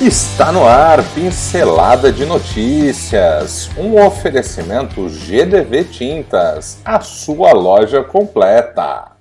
Está 0.00 0.50
no 0.50 0.66
ar, 0.66 1.04
pincelada 1.12 2.10
de 2.10 2.24
notícias. 2.24 3.68
Um 3.76 4.02
oferecimento 4.02 5.06
GDV 5.10 5.84
Tintas, 5.84 6.78
a 6.82 7.00
sua 7.00 7.52
loja 7.52 8.02
completa. 8.02 9.12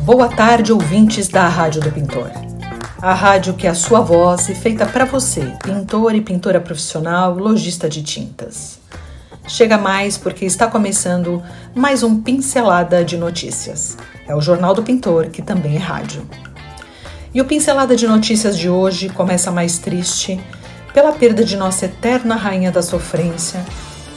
Boa 0.00 0.28
tarde, 0.28 0.74
ouvintes 0.74 1.28
da 1.28 1.48
Rádio 1.48 1.80
do 1.80 1.90
Pintor. 1.90 2.30
A 3.00 3.14
rádio 3.14 3.54
que 3.54 3.66
é 3.66 3.70
a 3.70 3.74
sua 3.74 4.00
voz 4.00 4.50
e 4.50 4.54
feita 4.54 4.84
para 4.84 5.06
você, 5.06 5.56
pintor 5.62 6.14
e 6.14 6.20
pintora 6.20 6.60
profissional, 6.60 7.32
lojista 7.32 7.88
de 7.88 8.02
tintas. 8.02 8.78
Chega 9.46 9.78
mais 9.78 10.18
porque 10.18 10.44
está 10.44 10.66
começando 10.66 11.42
mais 11.74 12.02
um 12.02 12.20
Pincelada 12.20 13.02
de 13.02 13.16
Notícias. 13.16 13.96
É 14.28 14.34
o 14.34 14.42
Jornal 14.42 14.74
do 14.74 14.82
Pintor, 14.82 15.30
que 15.30 15.40
também 15.40 15.76
é 15.76 15.78
rádio. 15.78 16.22
E 17.32 17.40
o 17.40 17.46
Pincelada 17.46 17.96
de 17.96 18.06
Notícias 18.06 18.58
de 18.58 18.68
hoje 18.68 19.08
começa 19.08 19.50
mais 19.50 19.78
triste 19.78 20.38
pela 20.92 21.12
perda 21.12 21.42
de 21.42 21.56
nossa 21.56 21.86
eterna 21.86 22.36
rainha 22.36 22.70
da 22.70 22.82
sofrência, 22.82 23.64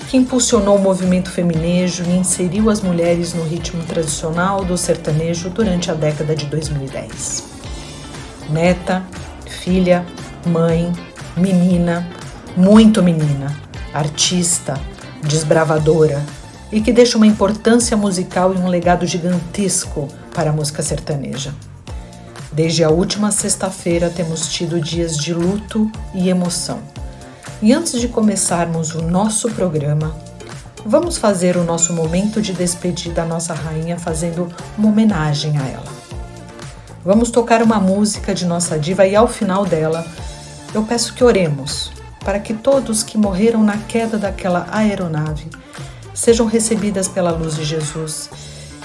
que 0.09 0.17
impulsionou 0.17 0.75
o 0.75 0.81
movimento 0.81 1.31
feminejo 1.31 2.03
e 2.03 2.17
inseriu 2.17 2.69
as 2.69 2.81
mulheres 2.81 3.33
no 3.33 3.43
ritmo 3.43 3.83
tradicional 3.83 4.65
do 4.65 4.77
sertanejo 4.77 5.49
durante 5.49 5.89
a 5.89 5.93
década 5.93 6.35
de 6.35 6.45
2010. 6.45 7.45
Neta, 8.49 9.03
filha, 9.49 10.05
mãe, 10.45 10.91
menina, 11.37 12.05
muito 12.57 13.01
menina, 13.01 13.55
artista, 13.93 14.77
desbravadora 15.23 16.21
e 16.71 16.81
que 16.81 16.93
deixa 16.93 17.17
uma 17.17 17.27
importância 17.27 17.97
musical 17.97 18.53
e 18.53 18.57
um 18.57 18.67
legado 18.67 19.05
gigantesco 19.05 20.07
para 20.33 20.51
a 20.51 20.53
música 20.53 20.81
sertaneja. 20.81 21.53
Desde 22.51 22.83
a 22.83 22.89
última 22.89 23.31
sexta-feira 23.31 24.09
temos 24.09 24.51
tido 24.51 24.79
dias 24.79 25.17
de 25.17 25.33
luto 25.33 25.89
e 26.13 26.29
emoção. 26.29 26.79
E 27.61 27.73
antes 27.73 27.99
de 27.99 28.07
começarmos 28.07 28.93
o 28.95 29.01
nosso 29.01 29.49
programa, 29.51 30.15
vamos 30.85 31.17
fazer 31.17 31.55
o 31.57 31.63
nosso 31.63 31.93
momento 31.93 32.41
de 32.41 32.53
despedir 32.53 33.13
da 33.13 33.25
nossa 33.25 33.53
rainha 33.53 33.99
fazendo 33.99 34.49
uma 34.77 34.89
homenagem 34.89 35.57
a 35.57 35.67
ela. 35.67 35.91
Vamos 37.03 37.31
tocar 37.31 37.61
uma 37.61 37.79
música 37.79 38.33
de 38.33 38.45
nossa 38.45 38.77
diva 38.77 39.05
e 39.05 39.15
ao 39.15 39.27
final 39.27 39.65
dela 39.65 40.05
eu 40.73 40.83
peço 40.83 41.13
que 41.13 41.23
oremos 41.23 41.91
para 42.23 42.39
que 42.39 42.53
todos 42.53 43.01
que 43.01 43.17
morreram 43.17 43.63
na 43.63 43.77
queda 43.77 44.17
daquela 44.17 44.67
aeronave 44.71 45.49
sejam 46.13 46.45
recebidas 46.45 47.07
pela 47.07 47.31
luz 47.31 47.55
de 47.55 47.63
Jesus 47.63 48.29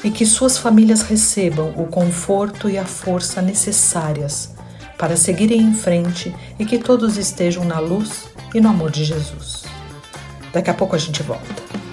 e 0.04 0.10
que 0.10 0.26
suas 0.26 0.58
famílias 0.58 1.02
recebam 1.02 1.72
o 1.76 1.86
conforto 1.86 2.68
e 2.68 2.78
a 2.78 2.84
força 2.84 3.42
necessárias 3.42 4.54
para 4.98 5.16
seguirem 5.16 5.60
em 5.60 5.74
frente 5.74 6.34
e 6.58 6.64
que 6.64 6.78
todos 6.78 7.16
estejam 7.16 7.64
na 7.64 7.78
luz 7.78 8.26
e 8.54 8.60
no 8.60 8.68
amor 8.68 8.90
de 8.90 9.04
Jesus. 9.04 9.64
Daqui 10.52 10.70
a 10.70 10.74
pouco 10.74 10.94
a 10.96 10.98
gente 10.98 11.22
volta. 11.22 11.85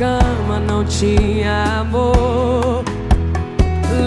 Cama, 0.00 0.58
não 0.58 0.82
tinha 0.82 1.80
amor. 1.80 2.82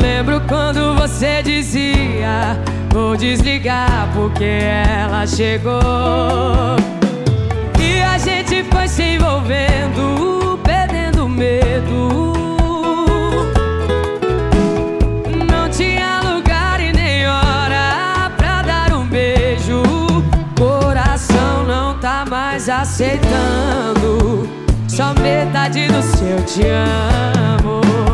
Lembro 0.02 0.42
quando 0.48 0.96
você 0.96 1.44
dizia: 1.44 2.60
Vou 2.92 3.16
desligar 3.16 4.10
porque 4.16 4.44
ela 4.44 5.28
chegou. 5.28 5.82
E 7.80 8.02
a 8.02 8.18
gente 8.18 8.64
foi 8.72 8.88
se 8.88 9.04
envolvendo, 9.04 10.60
perdendo 10.64 11.30
medo. 11.30 12.34
Não 15.48 15.70
tinha 15.70 16.22
lugar 16.22 16.80
e 16.82 16.92
nem 16.92 17.28
hora 17.28 18.32
pra 18.36 18.64
dar 18.64 18.94
um 18.94 19.06
beijo. 19.06 19.84
Coração 20.58 21.66
não 21.68 22.00
tá 22.00 22.26
mais 22.28 22.68
aceitando. 22.68 24.63
Só 24.96 25.12
metade 25.16 25.88
do 25.88 26.04
seu 26.04 26.40
te 26.46 26.68
amo 26.68 28.13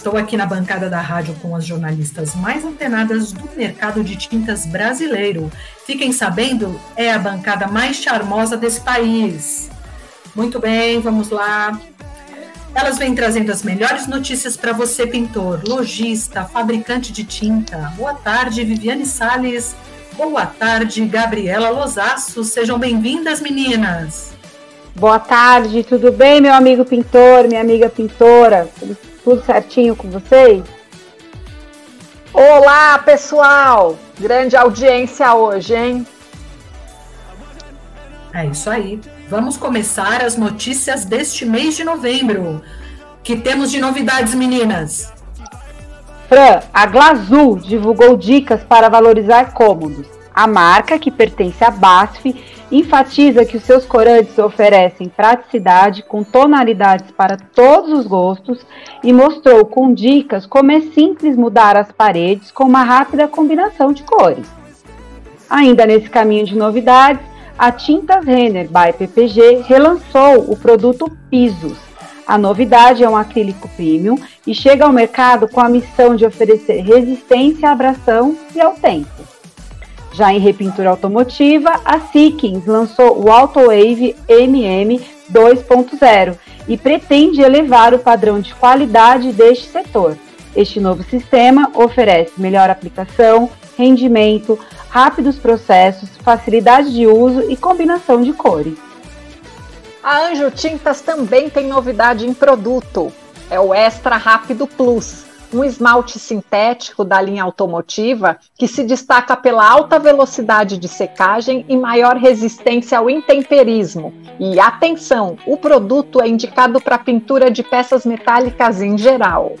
estou 0.00 0.16
aqui 0.16 0.34
na 0.34 0.46
bancada 0.46 0.88
da 0.88 1.00
rádio 1.00 1.36
com 1.42 1.54
as 1.54 1.66
jornalistas 1.66 2.34
mais 2.34 2.64
antenadas 2.64 3.32
do 3.32 3.50
mercado 3.54 4.02
de 4.02 4.16
tintas 4.16 4.64
brasileiro. 4.64 5.52
Fiquem 5.86 6.10
sabendo, 6.10 6.80
é 6.96 7.12
a 7.12 7.18
bancada 7.18 7.66
mais 7.66 7.96
charmosa 7.96 8.56
desse 8.56 8.80
país. 8.80 9.70
Muito 10.34 10.58
bem, 10.58 11.00
vamos 11.00 11.28
lá. 11.28 11.78
Elas 12.74 12.96
vêm 12.96 13.14
trazendo 13.14 13.52
as 13.52 13.62
melhores 13.62 14.06
notícias 14.06 14.56
para 14.56 14.72
você, 14.72 15.06
pintor, 15.06 15.60
lojista, 15.68 16.44
fabricante 16.44 17.12
de 17.12 17.24
tinta. 17.24 17.92
Boa 17.94 18.14
tarde, 18.14 18.64
Viviane 18.64 19.04
Sales. 19.04 19.76
Boa 20.16 20.46
tarde, 20.46 21.04
Gabriela 21.04 21.68
Losaço. 21.68 22.42
Sejam 22.42 22.78
bem-vindas, 22.78 23.42
meninas. 23.42 24.32
Boa 24.96 25.18
tarde, 25.18 25.84
tudo 25.84 26.10
bem, 26.10 26.40
meu 26.40 26.54
amigo 26.54 26.86
pintor, 26.86 27.46
minha 27.46 27.60
amiga 27.60 27.88
pintora? 27.90 28.66
Tudo, 28.78 28.96
tudo 29.30 29.44
certinho 29.44 29.94
com 29.94 30.10
vocês? 30.10 30.64
Olá, 32.32 32.98
pessoal! 32.98 33.96
Grande 34.18 34.56
audiência 34.56 35.32
hoje, 35.34 35.72
hein? 35.76 36.06
É 38.34 38.46
isso 38.46 38.68
aí. 38.68 39.00
Vamos 39.28 39.56
começar 39.56 40.24
as 40.24 40.36
notícias 40.36 41.04
deste 41.04 41.46
mês 41.46 41.76
de 41.76 41.84
novembro. 41.84 42.60
Que 43.22 43.36
temos 43.36 43.70
de 43.70 43.78
novidades, 43.78 44.34
meninas? 44.34 45.12
Fran, 46.28 46.60
a 46.74 46.86
Glazul 46.86 47.56
divulgou 47.56 48.16
dicas 48.16 48.64
para 48.64 48.88
valorizar 48.88 49.52
cômodos. 49.52 50.08
A 50.34 50.48
marca, 50.48 50.98
que 50.98 51.10
pertence 51.10 51.62
à 51.62 51.70
BASF, 51.70 52.34
enfatiza 52.70 53.44
que 53.44 53.56
os 53.56 53.64
seus 53.64 53.84
corantes 53.84 54.38
oferecem 54.38 55.08
praticidade 55.08 56.02
com 56.02 56.22
tonalidades 56.22 57.10
para 57.10 57.36
todos 57.36 57.92
os 57.98 58.06
gostos 58.06 58.64
e 59.02 59.12
mostrou 59.12 59.64
com 59.64 59.92
dicas 59.92 60.46
como 60.46 60.70
é 60.70 60.80
simples 60.80 61.36
mudar 61.36 61.76
as 61.76 61.90
paredes 61.90 62.50
com 62.50 62.64
uma 62.64 62.84
rápida 62.84 63.26
combinação 63.26 63.92
de 63.92 64.02
cores. 64.02 64.46
Ainda 65.48 65.84
nesse 65.84 66.08
caminho 66.08 66.46
de 66.46 66.56
novidades, 66.56 67.22
a 67.58 67.72
Tintas 67.72 68.24
Renner 68.24 68.68
by 68.68 68.96
PPG 68.96 69.64
relançou 69.66 70.50
o 70.50 70.56
produto 70.56 71.10
Pisos. 71.28 71.76
A 72.26 72.38
novidade 72.38 73.02
é 73.02 73.10
um 73.10 73.16
acrílico 73.16 73.68
premium 73.70 74.16
e 74.46 74.54
chega 74.54 74.86
ao 74.86 74.92
mercado 74.92 75.48
com 75.48 75.60
a 75.60 75.68
missão 75.68 76.14
de 76.14 76.24
oferecer 76.24 76.80
resistência 76.82 77.68
à 77.68 77.72
abração 77.72 78.36
e 78.54 78.60
ao 78.60 78.74
tempo. 78.74 79.39
Já 80.12 80.32
em 80.32 80.38
repintura 80.38 80.90
automotiva, 80.90 81.80
a 81.84 82.00
Seekins 82.00 82.66
lançou 82.66 83.24
o 83.24 83.30
AutoWave 83.30 84.16
MM 84.28 85.00
2.0 85.32 86.36
e 86.66 86.76
pretende 86.76 87.40
elevar 87.40 87.94
o 87.94 87.98
padrão 87.98 88.40
de 88.40 88.54
qualidade 88.54 89.32
deste 89.32 89.68
setor. 89.68 90.16
Este 90.54 90.80
novo 90.80 91.02
sistema 91.04 91.70
oferece 91.74 92.32
melhor 92.40 92.68
aplicação, 92.68 93.48
rendimento, 93.78 94.58
rápidos 94.88 95.36
processos, 95.36 96.10
facilidade 96.22 96.92
de 96.92 97.06
uso 97.06 97.48
e 97.50 97.56
combinação 97.56 98.20
de 98.20 98.32
cores. 98.32 98.76
A 100.02 100.26
Anjo 100.26 100.50
Tintas 100.50 101.00
também 101.00 101.48
tem 101.48 101.68
novidade 101.68 102.26
em 102.26 102.34
produto. 102.34 103.12
É 103.48 103.60
o 103.60 103.72
Extra 103.72 104.16
Rápido 104.16 104.66
Plus, 104.66 105.24
um 105.52 105.64
esmalte 105.64 106.18
sintético 106.18 107.04
da 107.04 107.20
linha 107.20 107.42
automotiva 107.42 108.38
que 108.56 108.68
se 108.68 108.84
destaca 108.84 109.36
pela 109.36 109.68
alta 109.68 109.98
velocidade 109.98 110.78
de 110.78 110.88
secagem 110.88 111.64
e 111.68 111.76
maior 111.76 112.16
resistência 112.16 112.98
ao 112.98 113.10
intemperismo. 113.10 114.14
E 114.38 114.60
atenção, 114.60 115.36
o 115.46 115.56
produto 115.56 116.20
é 116.20 116.28
indicado 116.28 116.80
para 116.80 116.98
pintura 116.98 117.50
de 117.50 117.62
peças 117.62 118.06
metálicas 118.06 118.80
em 118.80 118.96
geral. 118.96 119.54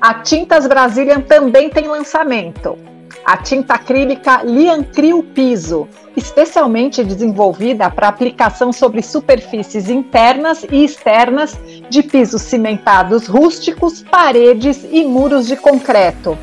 A 0.00 0.14
Tintas 0.14 0.66
Brazilian 0.66 1.20
também 1.20 1.68
tem 1.70 1.86
lançamento 1.86 2.91
a 3.24 3.36
tinta 3.36 3.74
acrílica 3.74 4.42
Liancril 4.42 5.22
Piso, 5.22 5.88
especialmente 6.16 7.04
desenvolvida 7.04 7.90
para 7.90 8.08
aplicação 8.08 8.72
sobre 8.72 9.02
superfícies 9.02 9.88
internas 9.88 10.64
e 10.70 10.84
externas 10.84 11.58
de 11.88 12.02
pisos 12.02 12.42
cimentados 12.42 13.26
rústicos, 13.26 14.02
paredes 14.02 14.84
e 14.90 15.04
muros 15.04 15.46
de 15.46 15.56
concreto. 15.56 16.36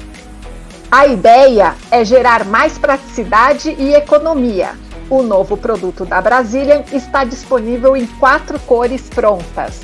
A 0.92 1.06
ideia 1.06 1.76
é 1.92 2.04
gerar 2.04 2.46
mais 2.46 2.78
praticidade 2.78 3.76
e 3.78 3.94
economia. 3.94 4.72
O 5.10 5.22
novo 5.22 5.56
produto 5.58 6.06
da 6.06 6.22
Brazilian 6.22 6.84
está 6.92 7.24
disponível 7.24 7.96
em 7.96 8.06
quatro 8.06 8.60
cores 8.62 9.10
prontas. 9.10 9.82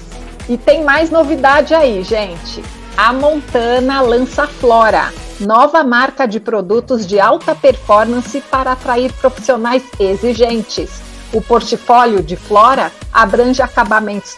E 0.47 0.57
tem 0.57 0.83
mais 0.83 1.09
novidade 1.09 1.73
aí, 1.73 2.03
gente. 2.03 2.63
A 2.97 3.11
Montana 3.11 4.01
lança 4.01 4.47
Flora, 4.47 5.11
nova 5.39 5.83
marca 5.83 6.25
de 6.25 6.39
produtos 6.39 7.05
de 7.05 7.19
alta 7.19 7.55
performance 7.55 8.41
para 8.49 8.71
atrair 8.71 9.11
profissionais 9.13 9.83
exigentes. 9.99 11.01
O 11.33 11.41
portfólio 11.41 12.23
de 12.23 12.35
Flora 12.35 12.91
abrange 13.11 13.61
acabamentos 13.61 14.37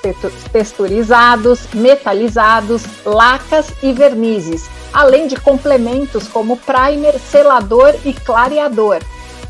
texturizados, 0.52 1.68
metalizados, 1.74 2.84
lacas 3.06 3.68
e 3.84 3.94
vernizes, 3.94 4.68
além 4.92 5.28
de 5.28 5.36
complementos 5.36 6.28
como 6.28 6.58
primer, 6.58 7.20
selador 7.20 7.94
e 8.04 8.14
clareador. 8.14 9.00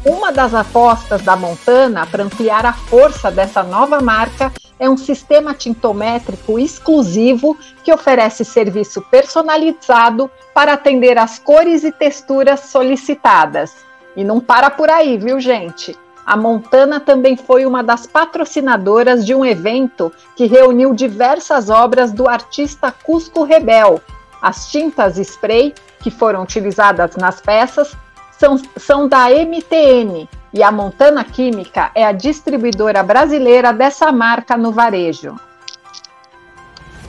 Uma 0.08 0.32
das 0.32 0.54
apostas 0.54 1.22
da 1.22 1.36
Montana 1.36 2.08
para 2.08 2.24
ampliar 2.24 2.66
a 2.66 2.72
força 2.72 3.30
dessa 3.30 3.62
nova 3.62 4.00
marca 4.00 4.54
é 4.80 4.90
um 4.90 4.96
sistema 4.96 5.54
tintométrico 5.54 6.58
exclusivo 6.58 7.58
que 7.84 7.92
oferece 7.92 8.46
serviço 8.46 9.02
personalizado 9.02 10.32
para 10.54 10.72
atender 10.72 11.18
às 11.18 11.38
cores 11.38 11.84
e 11.84 11.92
texturas 11.92 12.62
solicitadas. 12.62 13.76
E 14.16 14.24
não 14.24 14.40
para 14.40 14.70
por 14.70 14.90
aí, 14.90 15.18
viu, 15.18 15.42
gente? 15.42 15.94
A 16.26 16.38
Montana 16.38 17.02
também 17.02 17.36
foi 17.36 17.66
uma 17.66 17.84
das 17.84 18.08
patrocinadoras 18.08 19.26
de 19.26 19.36
um 19.36 19.44
evento 19.44 20.10
que 20.38 20.46
reuniu 20.46 20.94
diversas 20.94 21.70
obras 21.70 22.14
do 22.14 22.30
artista 22.30 22.94
Cusco 23.04 23.44
Rebel. 23.44 24.00
As 24.42 24.72
tintas 24.72 25.18
spray 25.18 25.76
que 26.00 26.10
foram 26.10 26.44
utilizadas 26.44 27.18
nas 27.18 27.42
peças 27.42 27.94
são, 28.40 28.62
são 28.78 29.08
da 29.08 29.30
MTN, 29.30 30.28
e 30.54 30.64
a 30.64 30.72
Montana 30.72 31.24
Química 31.24 31.92
é 31.94 32.06
a 32.06 32.12
distribuidora 32.12 33.04
brasileira 33.04 33.74
dessa 33.74 34.12
marca 34.12 34.56
no 34.56 34.72
varejo. 34.72 35.36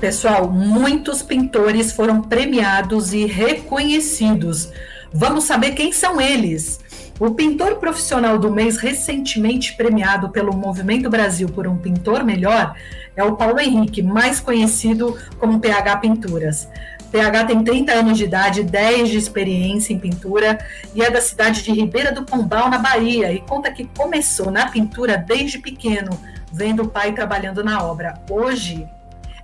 Pessoal, 0.00 0.48
muitos 0.48 1.22
pintores 1.22 1.92
foram 1.92 2.22
premiados 2.22 3.12
e 3.12 3.26
reconhecidos. 3.26 4.70
Vamos 5.12 5.44
saber 5.44 5.72
quem 5.72 5.92
são 5.92 6.20
eles. 6.20 6.80
O 7.18 7.32
pintor 7.32 7.76
profissional 7.76 8.38
do 8.38 8.48
mês, 8.48 8.76
recentemente 8.76 9.74
premiado 9.76 10.28
pelo 10.28 10.56
Movimento 10.56 11.10
Brasil 11.10 11.48
por 11.48 11.66
um 11.66 11.76
pintor 11.76 12.22
melhor, 12.22 12.76
é 13.16 13.24
o 13.24 13.34
Paulo 13.34 13.58
Henrique, 13.58 14.00
mais 14.00 14.38
conhecido 14.38 15.18
como 15.40 15.58
PH 15.58 15.96
Pinturas. 15.96 16.68
PH 17.10 17.44
tem 17.44 17.64
30 17.64 17.92
anos 17.92 18.18
de 18.18 18.24
idade, 18.24 18.62
10 18.62 19.08
de 19.08 19.16
experiência 19.16 19.92
em 19.92 19.98
pintura 19.98 20.58
e 20.94 21.02
é 21.02 21.10
da 21.10 21.20
cidade 21.20 21.62
de 21.62 21.72
Ribeira 21.72 22.12
do 22.12 22.24
Pombal, 22.24 22.68
na 22.68 22.78
Bahia, 22.78 23.32
e 23.32 23.40
conta 23.40 23.72
que 23.72 23.86
começou 23.96 24.50
na 24.50 24.68
pintura 24.68 25.16
desde 25.16 25.58
pequeno, 25.58 26.10
vendo 26.52 26.82
o 26.82 26.88
pai 26.88 27.12
trabalhando 27.12 27.64
na 27.64 27.82
obra. 27.82 28.20
Hoje, 28.30 28.86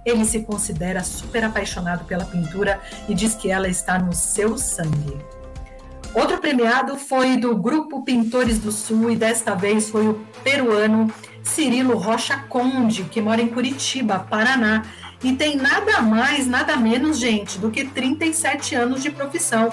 ele 0.04 0.24
se 0.24 0.40
considera 0.40 1.02
super 1.02 1.44
apaixonado 1.44 2.04
pela 2.04 2.24
pintura 2.24 2.80
e 3.08 3.14
diz 3.14 3.34
que 3.34 3.50
ela 3.50 3.68
está 3.68 3.98
no 3.98 4.12
seu 4.12 4.58
sangue. 4.58 5.16
Outro 6.14 6.38
premiado 6.38 6.96
foi 6.96 7.36
do 7.36 7.56
Grupo 7.56 8.04
Pintores 8.04 8.58
do 8.58 8.70
Sul 8.70 9.10
e 9.10 9.16
desta 9.16 9.54
vez 9.54 9.88
foi 9.88 10.06
o 10.06 10.14
peruano 10.44 11.12
Cirilo 11.42 11.96
Rocha 11.96 12.38
Conde, 12.48 13.04
que 13.04 13.20
mora 13.20 13.42
em 13.42 13.48
Curitiba, 13.48 14.20
Paraná, 14.20 14.84
e 15.24 15.32
tem 15.34 15.56
nada 15.56 16.02
mais, 16.02 16.46
nada 16.46 16.76
menos, 16.76 17.18
gente, 17.18 17.58
do 17.58 17.70
que 17.70 17.82
37 17.82 18.74
anos 18.74 19.02
de 19.02 19.10
profissão. 19.10 19.72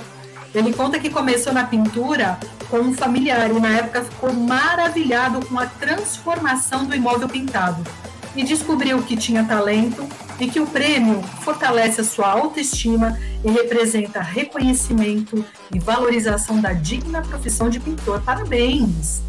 Ele 0.55 0.74
conta 0.74 0.98
que 0.98 1.10
começou 1.10 1.51
na 1.51 1.65
pintura 1.65 2.39
com 2.70 2.77
um 2.77 2.93
familiar 2.93 3.51
e 3.51 3.60
na 3.60 3.70
época 3.70 4.03
ficou 4.03 4.34
maravilhado 4.34 5.46
com 5.46 5.60
a 5.60 5.65
transformação 5.65 6.86
do 6.86 6.96
imóvel 6.96 7.27
pintado 7.27 7.84
e 8.34 8.43
descobriu 8.43 9.01
que 9.03 9.17
tinha 9.17 9.43
talento 9.43 10.08
e 10.39 10.48
que 10.48 10.60
o 10.60 10.65
prêmio 10.65 11.22
fortalece 11.41 12.00
a 12.00 12.03
sua 12.03 12.29
autoestima 12.29 13.20
e 13.43 13.51
representa 13.51 14.22
reconhecimento 14.22 15.46
e 15.74 15.79
valorização 15.79 16.62
da 16.62 16.72
digna 16.72 17.22
profissão 17.22 17.70
de 17.70 17.79
pintor. 17.79 18.22
Parabéns! 18.22 19.22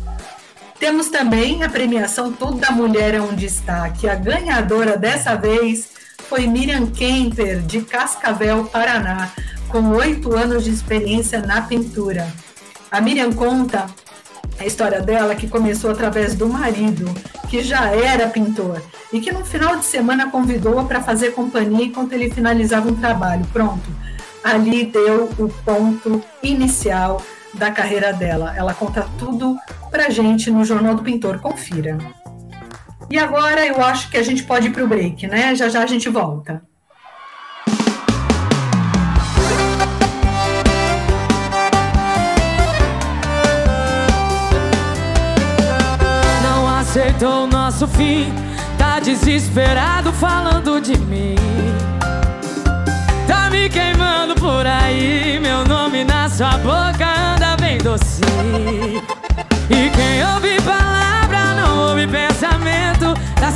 Temos 0.79 1.09
também 1.09 1.63
a 1.63 1.69
premiação 1.69 2.33
Toda 2.33 2.71
Mulher 2.73 3.15
é 3.15 3.21
um 3.21 3.35
Destaque. 3.35 4.09
A 4.09 4.15
ganhadora 4.15 4.97
dessa 4.97 5.37
vez 5.37 6.02
foi 6.33 6.47
Miriam 6.47 6.87
Kemper, 6.87 7.61
de 7.61 7.83
Cascavel, 7.83 8.65
Paraná, 8.65 9.31
com 9.69 9.91
oito 9.91 10.35
anos 10.35 10.65
de 10.65 10.71
experiência 10.71 11.43
na 11.43 11.61
pintura. 11.61 12.27
A 12.91 13.03
Miriam 13.03 13.31
conta 13.35 13.85
a 14.59 14.65
história 14.65 15.03
dela 15.03 15.35
que 15.35 15.47
começou 15.47 15.91
através 15.91 16.35
do 16.35 16.49
marido, 16.49 17.05
que 17.51 17.63
já 17.63 17.91
era 17.91 18.31
pintor, 18.31 18.81
e 19.13 19.21
que 19.21 19.31
no 19.31 19.45
final 19.45 19.77
de 19.77 19.85
semana 19.85 20.31
convidou-a 20.31 20.85
para 20.85 21.03
fazer 21.03 21.33
companhia 21.33 21.85
enquanto 21.85 22.15
ele 22.15 22.31
finalizava 22.31 22.89
um 22.89 22.97
trabalho. 22.97 23.47
Pronto, 23.53 23.91
ali 24.43 24.87
deu 24.87 25.29
o 25.39 25.51
ponto 25.51 26.25
inicial 26.43 27.23
da 27.53 27.71
carreira 27.71 28.11
dela. 28.11 28.55
Ela 28.57 28.73
conta 28.73 29.07
tudo 29.19 29.59
pra 29.91 30.09
gente 30.09 30.51
no 30.51 30.65
Jornal 30.65 30.95
do 30.95 31.03
Pintor. 31.03 31.41
Confira. 31.41 31.99
E 33.13 33.19
agora 33.19 33.67
eu 33.67 33.79
acho 33.85 34.09
que 34.09 34.17
a 34.17 34.23
gente 34.23 34.43
pode 34.43 34.69
ir 34.69 34.71
para 34.71 34.85
o 34.85 34.89
break, 34.89 35.27
né? 35.27 35.55
Já 35.55 35.69
já 35.69 35.83
a 35.83 35.87
gente 35.87 36.09
volta. 36.09 36.63
Não 46.43 46.67
aceitou 46.67 47.45
o 47.45 47.47
nosso 47.47 47.87
fim, 47.87 48.33
tá 48.79 48.99
desesperado 48.99 50.11
falando 50.15 50.81
de 50.81 50.97
mim. 50.97 51.37
Tá 53.27 53.51
me 53.51 53.69
queimando 53.69 54.35
por 54.37 54.67
aí, 54.67 55.39
meu 55.39 55.67
nome 55.67 56.03
na 56.03 56.31
sua 56.31 56.57
boca 56.57 57.35
anda 57.35 57.59
bem 57.61 57.77
docinho. 57.77 59.03
E 59.69 59.91
quem 59.91 60.25
ouve 60.35 60.59
palavra 60.63 61.55
não 61.57 61.91
ouve 61.91 62.07
Tá 62.07 62.32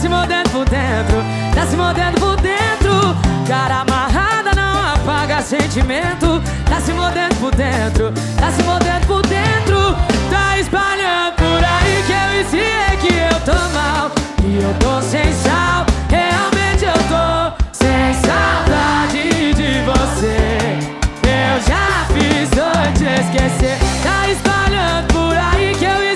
se 0.06 0.08
mordendo 0.08 0.50
por 0.50 0.64
dentro, 0.68 1.24
tá 1.52 1.66
se 1.66 1.76
mordendo 1.76 2.20
por 2.20 2.36
dentro. 2.36 3.16
Cara 3.48 3.80
amarrada 3.80 4.52
não 4.54 4.94
apaga 4.94 5.40
sentimento 5.40 6.42
Tá 6.64 6.80
se 6.80 6.92
mordendo 6.92 7.34
por 7.40 7.54
dentro, 7.54 8.12
tá 8.38 8.50
se 8.52 8.62
mordendo 8.62 9.06
por 9.06 9.22
dentro. 9.26 9.96
Tá 10.30 10.58
espalhando 10.58 11.34
por 11.36 11.64
aí 11.64 12.04
que 12.06 12.12
eu 12.12 12.40
ensinei 12.40 12.96
que 13.00 13.14
eu 13.14 13.40
tô 13.40 13.68
mal 13.74 14.10
E 14.44 14.62
eu 14.62 14.74
tô 14.78 15.00
sem 15.02 15.32
sal, 15.32 15.84
realmente 16.08 16.84
eu 16.84 16.98
tô 17.08 17.64
sem 17.72 18.14
saudade 18.14 19.54
de 19.54 19.80
você. 19.82 20.78
Eu 21.22 21.60
já 21.66 22.06
fiz 22.14 22.50
hoje 22.52 23.04
esquecer. 23.22 23.78
Tá 24.04 24.28
espalhando 24.28 25.12
por 25.12 25.36
aí 25.36 25.74
que 25.76 25.84
eu 25.84 25.94
ensinei 25.94 26.15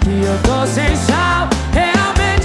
Que 0.00 0.22
eu 0.22 0.38
tô 0.42 0.66
sem 0.66 0.94
sal, 0.96 1.48
realmente 1.72 2.37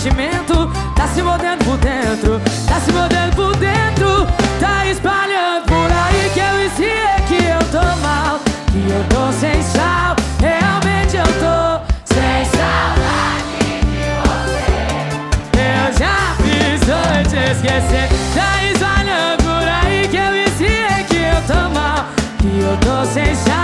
sentimento. 0.00 0.70
Tá 0.96 1.06
se 1.08 1.22
mordendo 1.22 1.64
por 1.64 1.76
dentro, 1.78 2.40
tá 2.66 2.80
se 2.80 2.92
mordendo 2.92 3.36
por 3.36 3.54
dentro. 3.56 4.26
Tá 4.58 4.86
espalhando 4.86 5.66
por 5.66 5.90
aí 5.92 6.30
que 6.32 6.40
eu 6.40 6.64
ensinei 6.64 7.20
que 7.26 7.36
eu 7.46 7.58
tô 7.70 7.96
mal 8.00 8.38
Que 8.70 8.90
eu 8.90 9.04
tô 9.08 9.32
sem 9.32 9.62
sal, 9.62 10.16
realmente 10.38 11.16
eu 11.16 11.24
tô 11.24 11.80
sem 12.04 12.44
saudade 12.44 13.80
de 13.86 14.04
você. 14.20 14.80
Eu 15.56 15.92
já 15.98 16.34
fiz 16.42 16.80
te 17.30 17.52
esquecer. 17.52 18.08
Tá 18.34 18.64
espalhando 18.64 19.42
por 19.44 19.68
aí 19.68 20.08
que 20.08 20.16
eu 20.16 20.46
ensinei 20.46 21.04
que 21.08 21.16
eu 21.16 21.40
tô 21.46 21.60
mal 21.78 22.06
Que 22.38 22.60
eu 22.60 22.76
tô 22.78 23.04
sem 23.06 23.34
sal, 23.34 23.59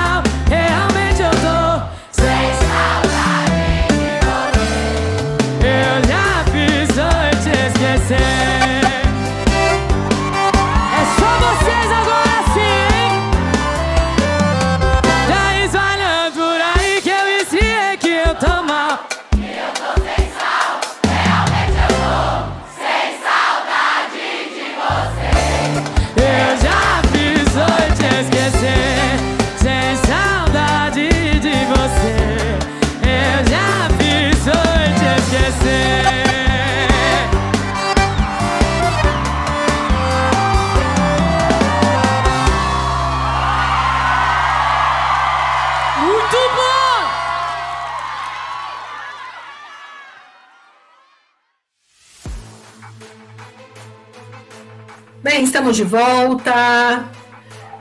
Bem, 55.22 55.42
estamos 55.42 55.76
de 55.76 55.82
volta, 55.82 57.08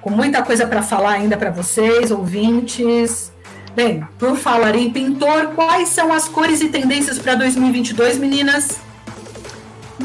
com 0.02 0.10
muita 0.10 0.42
coisa 0.42 0.66
para 0.66 0.82
falar 0.82 1.12
ainda 1.12 1.38
para 1.38 1.52
vocês, 1.52 2.10
ouvintes. 2.10 3.32
Bem, 3.76 4.08
por 4.18 4.38
falar 4.38 4.76
em 4.76 4.90
pintor, 4.90 5.48
quais 5.54 5.90
são 5.90 6.14
as 6.14 6.28
cores 6.28 6.62
e 6.62 6.70
tendências 6.70 7.20
para 7.20 7.36
2022, 7.36 8.18
meninas? 8.18 8.80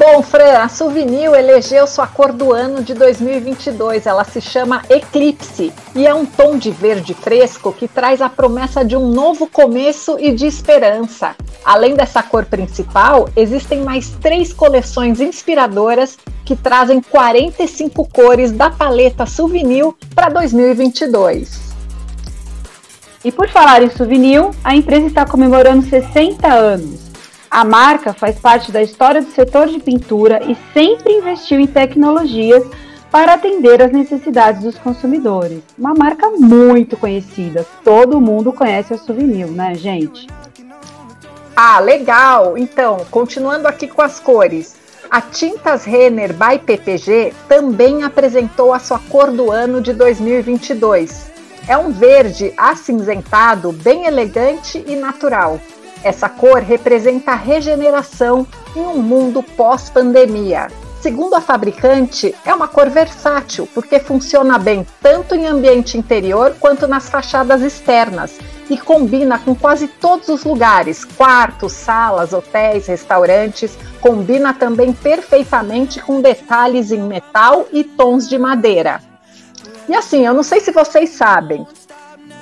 Bom, 0.01 0.23
Fran, 0.23 0.57
a 0.63 0.67
Souvenir 0.67 1.31
elegeu 1.35 1.87
sua 1.87 2.07
cor 2.07 2.33
do 2.33 2.55
ano 2.55 2.83
de 2.83 2.95
2022. 2.95 4.07
Ela 4.07 4.25
se 4.25 4.41
chama 4.41 4.81
Eclipse 4.89 5.75
e 5.95 6.07
é 6.07 6.15
um 6.15 6.25
tom 6.25 6.57
de 6.57 6.71
verde 6.71 7.13
fresco 7.13 7.71
que 7.71 7.87
traz 7.87 8.23
a 8.23 8.31
promessa 8.31 8.83
de 8.83 8.97
um 8.97 9.07
novo 9.11 9.47
começo 9.47 10.17
e 10.19 10.33
de 10.33 10.47
esperança. 10.47 11.37
Além 11.63 11.97
dessa 11.97 12.23
cor 12.23 12.47
principal, 12.47 13.29
existem 13.37 13.83
mais 13.83 14.09
três 14.23 14.55
coleções 14.55 15.21
inspiradoras 15.21 16.17
que 16.47 16.57
trazem 16.57 17.03
45 17.03 18.09
cores 18.09 18.53
da 18.53 18.71
paleta 18.71 19.27
Souvenir 19.27 19.85
para 20.15 20.31
2022. 20.31 21.61
E 23.23 23.31
por 23.31 23.51
falar 23.51 23.83
em 23.83 23.91
souvenir, 23.91 24.49
a 24.65 24.75
empresa 24.75 25.09
está 25.09 25.27
comemorando 25.27 25.87
60 25.87 26.49
anos. 26.49 27.10
A 27.51 27.65
marca 27.65 28.13
faz 28.13 28.39
parte 28.39 28.71
da 28.71 28.81
história 28.81 29.21
do 29.21 29.33
setor 29.33 29.67
de 29.67 29.81
pintura 29.81 30.41
e 30.49 30.57
sempre 30.73 31.15
investiu 31.15 31.59
em 31.59 31.67
tecnologias 31.67 32.63
para 33.11 33.35
atender 33.35 33.83
às 33.83 33.91
necessidades 33.91 34.63
dos 34.63 34.79
consumidores. 34.79 35.61
Uma 35.77 35.93
marca 35.93 36.31
muito 36.31 36.97
conhecida, 36.97 37.67
todo 37.83 38.21
mundo 38.21 38.53
conhece 38.53 38.95
a 38.95 38.99
Souvenir, 38.99 39.49
né, 39.49 39.75
gente? 39.75 40.29
Ah, 41.57 41.81
legal! 41.81 42.57
Então, 42.57 43.05
continuando 43.11 43.67
aqui 43.67 43.89
com 43.89 44.01
as 44.01 44.21
cores. 44.21 44.77
A 45.11 45.21
Tintas 45.21 45.85
Renner 45.85 46.33
by 46.33 46.57
PPG 46.61 47.35
também 47.49 48.05
apresentou 48.05 48.73
a 48.73 48.79
sua 48.79 49.01
cor 49.01 49.33
do 49.33 49.51
ano 49.51 49.81
de 49.81 49.93
2022. 49.93 51.33
É 51.67 51.77
um 51.77 51.91
verde 51.91 52.55
acinzentado, 52.57 53.73
bem 53.73 54.07
elegante 54.07 54.85
e 54.87 54.95
natural. 54.95 55.59
Essa 56.03 56.29
cor 56.29 56.59
representa 56.59 57.33
a 57.33 57.37
regeneração 57.37 58.47
em 58.75 58.81
um 58.81 58.99
mundo 59.03 59.43
pós-pandemia. 59.43 60.69
Segundo 61.01 61.35
a 61.35 61.41
fabricante, 61.41 62.35
é 62.45 62.53
uma 62.53 62.69
cor 62.69 62.91
versátil, 62.91 63.67
porque 63.75 63.99
funciona 63.99 64.59
bem 64.59 64.87
tanto 65.01 65.35
em 65.35 65.47
ambiente 65.47 65.97
interior 65.97 66.55
quanto 66.61 66.87
nas 66.87 67.09
fachadas 67.09 67.63
externas 67.63 68.39
e 68.69 68.77
combina 68.77 69.39
com 69.39 69.55
quase 69.55 69.89
todos 69.89 70.29
os 70.29 70.45
lugares 70.45 71.05
quartos, 71.05 71.73
salas, 71.73 72.33
hotéis, 72.33 72.87
restaurantes. 72.87 73.77
Combina 74.01 74.55
também 74.55 74.93
perfeitamente 74.93 76.01
com 76.01 76.21
detalhes 76.21 76.93
em 76.93 77.01
metal 77.01 77.67
e 77.73 77.83
tons 77.83 78.29
de 78.29 78.39
madeira. 78.39 79.01
E 79.89 79.95
assim, 79.95 80.25
eu 80.25 80.33
não 80.33 80.43
sei 80.43 80.61
se 80.61 80.71
vocês 80.71 81.11
sabem, 81.11 81.67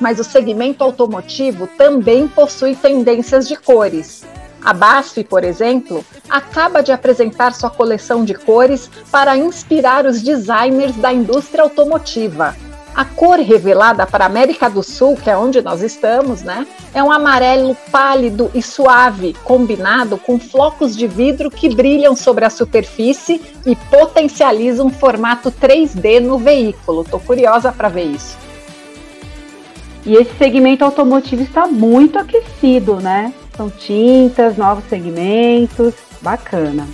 mas 0.00 0.18
o 0.18 0.24
segmento 0.24 0.84
automotivo 0.84 1.66
também 1.66 2.28
possui 2.28 2.74
tendências 2.74 3.48
de 3.48 3.56
cores. 3.56 4.24
A 4.64 4.72
BASF, 4.72 5.24
por 5.24 5.44
exemplo, 5.44 6.04
acaba 6.28 6.82
de 6.82 6.92
apresentar 6.92 7.54
sua 7.54 7.70
coleção 7.70 8.24
de 8.24 8.34
cores 8.34 8.90
para 9.10 9.36
inspirar 9.36 10.04
os 10.04 10.20
designers 10.20 10.96
da 10.96 11.12
indústria 11.12 11.62
automotiva. 11.62 12.56
A 12.94 13.04
cor 13.04 13.38
revelada 13.38 14.04
para 14.04 14.24
a 14.24 14.26
América 14.26 14.68
do 14.68 14.82
Sul, 14.82 15.16
que 15.16 15.30
é 15.30 15.36
onde 15.36 15.62
nós 15.62 15.82
estamos, 15.82 16.42
né, 16.42 16.66
é 16.92 17.00
um 17.00 17.12
amarelo 17.12 17.76
pálido 17.92 18.50
e 18.52 18.60
suave, 18.60 19.36
combinado 19.44 20.18
com 20.18 20.36
flocos 20.36 20.96
de 20.96 21.06
vidro 21.06 21.48
que 21.48 21.72
brilham 21.72 22.16
sobre 22.16 22.44
a 22.44 22.50
superfície 22.50 23.40
e 23.64 23.76
potencializam 23.76 24.88
um 24.88 24.90
formato 24.90 25.52
3D 25.52 26.18
no 26.18 26.38
veículo. 26.38 27.04
Tô 27.04 27.20
curiosa 27.20 27.70
para 27.70 27.88
ver 27.88 28.06
isso. 28.06 28.47
E 30.08 30.14
esse 30.14 30.34
segmento 30.38 30.86
automotivo 30.86 31.42
está 31.42 31.66
muito 31.66 32.18
aquecido, 32.18 32.96
né? 32.96 33.30
São 33.54 33.68
tintas, 33.68 34.56
novos 34.56 34.84
segmentos, 34.84 35.92
bacana. 36.22 36.88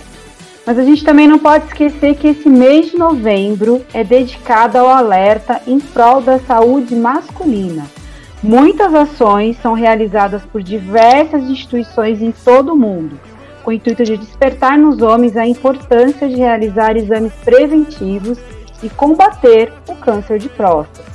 Mas 0.65 0.77
a 0.77 0.83
gente 0.83 1.01
também 1.01 1.25
não 1.25 1.39
pode 1.39 1.67
esquecer 1.67 2.15
que 2.15 2.27
esse 2.27 2.49
mês 2.49 2.91
de 2.91 2.97
novembro 2.97 3.81
é 3.93 4.03
dedicado 4.03 4.77
ao 4.77 4.89
alerta 4.89 5.61
em 5.65 5.79
prol 5.79 6.19
da 6.19 6.39
saúde 6.39 6.93
masculina. 6.93 7.85
Muitas 8.43 8.93
ações 8.93 9.55
são 9.61 9.71
realizadas 9.71 10.41
por 10.51 10.61
diversas 10.61 11.45
instituições 11.45 12.21
em 12.21 12.33
todo 12.33 12.73
o 12.73 12.77
mundo, 12.77 13.17
com 13.63 13.71
o 13.71 13.73
intuito 13.73 14.03
de 14.03 14.17
despertar 14.17 14.77
nos 14.77 15.01
homens 15.01 15.37
a 15.37 15.47
importância 15.47 16.27
de 16.27 16.35
realizar 16.35 16.97
exames 16.97 17.31
preventivos 17.45 18.37
e 18.83 18.89
combater 18.89 19.71
o 19.87 19.95
câncer 19.95 20.37
de 20.37 20.49
próstata. 20.49 21.14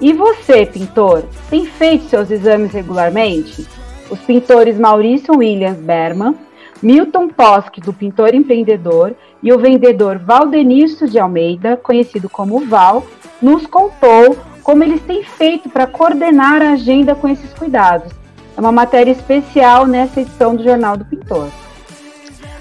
E 0.00 0.14
você, 0.14 0.64
pintor, 0.64 1.24
tem 1.50 1.66
feito 1.66 2.08
seus 2.08 2.30
exames 2.30 2.72
regularmente? 2.72 3.66
Os 4.08 4.18
pintores 4.20 4.78
Maurício 4.78 5.36
Williams 5.36 5.78
Berman, 5.78 6.34
Milton 6.82 7.28
Posk, 7.28 7.78
do 7.80 7.92
Pintor 7.92 8.34
Empreendedor, 8.34 9.14
e 9.42 9.52
o 9.52 9.58
vendedor 9.58 10.18
Valdenilson 10.18 11.04
de 11.04 11.18
Almeida, 11.18 11.76
conhecido 11.76 12.30
como 12.30 12.66
Val, 12.66 13.06
nos 13.42 13.66
contou 13.66 14.38
como 14.62 14.82
eles 14.82 15.02
têm 15.02 15.22
feito 15.22 15.68
para 15.68 15.86
coordenar 15.86 16.62
a 16.62 16.72
agenda 16.72 17.14
com 17.14 17.28
esses 17.28 17.52
cuidados. 17.52 18.12
É 18.56 18.60
uma 18.60 18.72
matéria 18.72 19.10
especial 19.10 19.86
nessa 19.86 20.22
edição 20.22 20.56
do 20.56 20.64
Jornal 20.64 20.96
do 20.96 21.04
Pintor. 21.04 21.48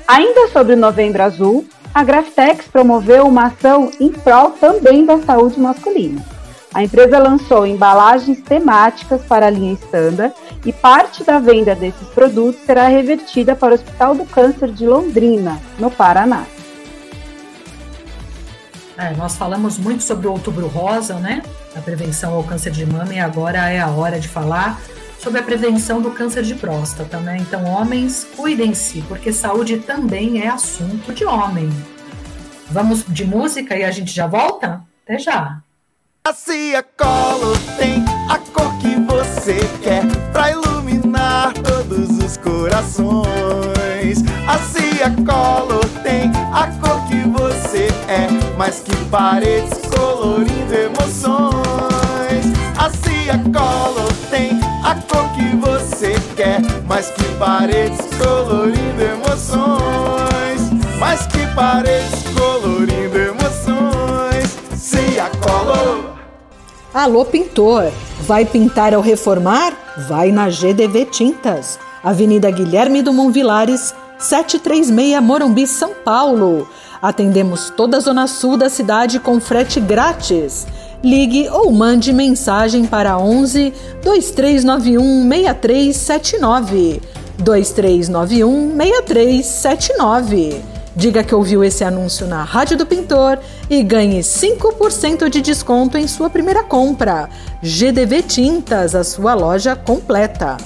Ainda 0.06 0.50
sobre 0.50 0.74
o 0.74 0.78
Novembro 0.78 1.24
Azul, 1.24 1.66
a 1.94 2.04
Graftex 2.04 2.68
promoveu 2.68 3.26
uma 3.26 3.46
ação 3.46 3.92
em 4.00 4.10
prol 4.12 4.52
também 4.52 5.06
da 5.06 5.20
saúde 5.20 5.60
masculina. 5.60 6.39
A 6.74 6.84
empresa 6.84 7.18
lançou 7.18 7.66
embalagens 7.66 8.42
temáticas 8.42 9.24
para 9.24 9.48
a 9.48 9.50
linha 9.50 9.74
Standard 9.74 10.36
e 10.64 10.72
parte 10.72 11.24
da 11.24 11.40
venda 11.40 11.74
desses 11.74 12.08
produtos 12.10 12.62
será 12.64 12.88
revertida 12.88 13.56
para 13.56 13.72
o 13.72 13.76
Hospital 13.76 14.14
do 14.14 14.26
Câncer 14.26 14.72
de 14.72 14.86
Londrina, 14.86 15.60
no 15.80 15.90
Paraná. 15.90 16.46
É, 18.96 19.16
nós 19.16 19.36
falamos 19.36 19.80
muito 19.80 20.04
sobre 20.04 20.28
o 20.28 20.32
Outubro 20.32 20.68
Rosa, 20.68 21.16
né? 21.16 21.42
A 21.76 21.80
prevenção 21.80 22.34
ao 22.34 22.44
câncer 22.44 22.72
de 22.72 22.86
mama 22.86 23.14
e 23.14 23.20
agora 23.20 23.70
é 23.70 23.80
a 23.80 23.88
hora 23.88 24.20
de 24.20 24.28
falar 24.28 24.80
sobre 25.18 25.40
a 25.40 25.44
prevenção 25.44 26.02
do 26.02 26.12
câncer 26.12 26.44
de 26.44 26.54
próstata, 26.54 27.18
né? 27.20 27.38
Então, 27.40 27.64
homens, 27.66 28.28
cuidem-se, 28.36 29.02
porque 29.04 29.34
saúde 29.34 29.78
também 29.80 30.42
é 30.42 30.50
assunto 30.50 31.14
de 31.14 31.26
homem. 31.26 31.70
Vamos 32.70 33.04
de 33.08 33.26
música 33.26 33.76
e 33.76 33.84
a 33.84 33.92
gente 33.92 34.12
já 34.12 34.28
volta? 34.28 34.82
Até 35.04 35.18
já! 35.18 35.64
A 36.30 36.34
Cia 36.34 36.84
Color 36.96 37.58
tem 37.76 38.06
a 38.30 38.38
cor 38.54 38.72
que 38.78 38.96
você 39.00 39.58
quer 39.82 40.06
pra 40.32 40.52
iluminar 40.52 41.52
todos 41.54 42.24
os 42.24 42.38
corações. 42.38 44.24
A 44.48 44.60
Cia 44.60 45.10
Color 45.26 45.84
tem 46.04 46.30
a 46.54 46.68
cor 46.80 47.04
que 47.08 47.28
você 47.30 47.88
é, 48.08 48.28
mais 48.56 48.80
que 48.80 48.96
paredes 49.06 49.74
colorindo 49.90 50.72
emoções. 50.72 52.46
A 52.78 52.92
Cia 52.92 53.40
Color 53.52 54.14
tem 54.30 54.52
a 54.84 54.94
cor 55.12 55.28
que 55.34 55.56
você 55.56 56.14
quer, 56.36 56.62
mais 56.88 57.10
que 57.10 57.24
paredes 57.40 58.02
colorindo 58.20 59.02
emoções. 59.02 60.62
Mais 61.00 61.26
que 61.26 61.48
paredes 61.56 62.22
colorindo 62.38 63.18
emoções. 63.18 64.56
Cia 64.78 65.28
Color. 65.42 66.09
Alô, 66.92 67.24
pintor! 67.24 67.92
Vai 68.22 68.46
pintar 68.46 68.96
ou 68.96 69.02
reformar? 69.02 69.74
Vai 70.08 70.32
na 70.32 70.50
GDV 70.50 71.06
Tintas, 71.06 71.78
Avenida 72.04 72.50
Guilherme 72.50 73.04
do 73.04 73.30
Vilares, 73.30 73.94
736 74.18 75.22
Morumbi, 75.22 75.68
São 75.68 75.92
Paulo. 76.04 76.68
Atendemos 77.00 77.70
toda 77.70 77.98
a 77.98 78.00
zona 78.00 78.26
sul 78.26 78.58
da 78.58 78.70
cidade 78.70 79.20
com 79.20 79.40
frete 79.40 79.80
grátis. 79.80 80.66
Ligue 81.04 81.48
ou 81.50 81.72
mande 81.72 82.12
mensagem 82.12 82.88
para 82.88 83.20
11 83.20 83.72
2391 84.04 85.30
6379. 85.30 87.02
2391 87.38 88.76
6379. 88.76 90.80
Diga 90.96 91.24
que 91.24 91.36
ouviu 91.36 91.64
esse 91.64 91.84
anúncio 91.84 92.28
na 92.28 92.44
Rádio 92.44 92.76
do 92.76 92.86
Pintor 92.86 93.38
e 93.70 93.84
ganhe 93.84 94.20
5% 94.20 95.30
de 95.30 95.42
desconto 95.42 95.98
em 95.98 96.08
sua 96.08 96.30
primeira 96.30 96.64
compra. 96.64 97.30
GDV 97.62 98.24
Tintas, 98.24 98.96
a 98.96 99.04
sua 99.04 99.34
loja 99.34 99.76
completa. 99.76 100.58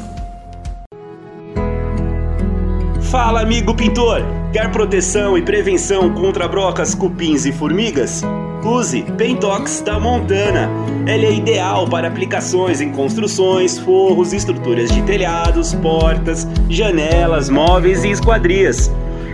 Fala, 3.01 3.41
amigo 3.41 3.75
pintor! 3.75 4.23
Quer 4.51 4.71
proteção 4.71 5.37
e 5.37 5.41
prevenção 5.41 6.13
contra 6.13 6.47
brocas, 6.47 6.95
cupins 6.95 7.45
e 7.45 7.51
formigas? 7.51 8.23
Use 8.63 9.03
Pentox 9.17 9.81
da 9.81 9.99
Montana. 9.99 10.69
Ele 11.05 11.25
é 11.25 11.33
ideal 11.33 11.87
para 11.87 12.07
aplicações 12.07 12.79
em 12.79 12.91
construções, 12.91 13.77
forros, 13.77 14.31
estruturas 14.31 14.89
de 14.89 15.01
telhados, 15.03 15.73
portas, 15.73 16.47
janelas, 16.69 17.49
móveis 17.49 18.03
e 18.03 18.11
esquadrias. 18.11 18.89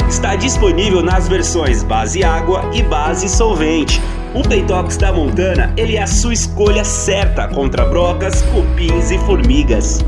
Está 0.10 0.36
disponível 0.36 1.04
nas 1.04 1.28
versões 1.28 1.84
base 1.84 2.24
água 2.24 2.68
e 2.74 2.82
base 2.82 3.30
solvente. 3.30 4.02
O 4.34 4.42
Pentox 4.42 4.98
da 4.98 5.14
Montana 5.14 5.72
ele 5.78 5.98
é 5.98 6.02
a 6.02 6.08
sua 6.08 6.34
escolha 6.34 6.84
certa 6.84 7.48
contra 7.48 7.86
brocas, 7.86 8.42
cupins 8.42 9.12
e 9.12 9.20
formigas. 9.20 10.04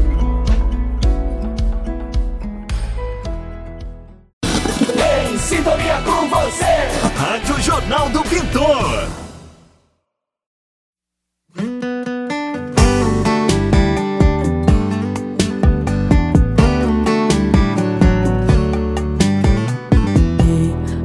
Em 4.83 5.37
sintonia 5.37 6.01
com 6.03 6.27
você. 6.27 6.89
Rádio 7.15 7.61
Jornal 7.61 8.09
do 8.09 8.23
Pintor. 8.23 9.20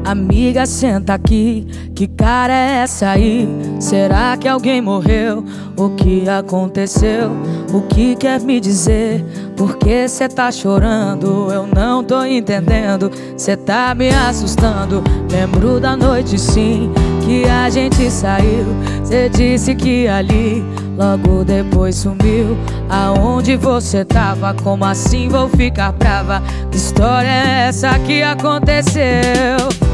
Amiga, 0.07 0.65
senta 0.67 1.15
aqui. 1.15 1.67
Que 1.93 2.07
cara 2.07 2.53
é 2.53 2.77
essa 2.85 3.11
aí? 3.11 3.49
Será 3.81 4.37
que 4.37 4.47
alguém 4.47 4.81
morreu? 4.81 5.45
O 5.77 5.91
que 5.91 6.29
aconteceu? 6.29 7.33
O 7.75 7.81
que 7.89 8.15
quer 8.15 8.41
me 8.41 8.61
dizer? 8.61 9.25
Por 9.57 9.77
que 9.77 10.07
cê 10.07 10.29
tá 10.29 10.53
chorando? 10.53 11.51
Eu 11.51 11.67
não 11.67 12.05
tô 12.05 12.25
entendendo. 12.25 13.11
Cê 13.37 13.57
tá 13.57 13.97
me 13.97 14.11
assustando. 14.11 15.03
Lembro 15.29 15.81
da 15.81 15.97
noite 15.97 16.39
sim 16.39 16.93
que 17.25 17.45
a 17.47 17.69
gente 17.69 18.09
saiu. 18.09 18.67
Cê 19.03 19.29
disse 19.29 19.75
que 19.75 20.07
ali 20.07 20.65
logo 20.97 21.43
depois 21.43 21.97
sumiu. 21.97 22.57
Aonde 22.89 23.57
você 23.57 24.05
tava? 24.05 24.55
Como 24.55 24.85
assim 24.85 25.29
vou 25.29 25.49
ficar 25.49 25.91
brava? 25.91 26.41
Que 26.71 26.77
história 26.77 27.27
é 27.27 27.67
essa 27.67 27.99
que 27.99 28.23
aconteceu? 28.23 29.86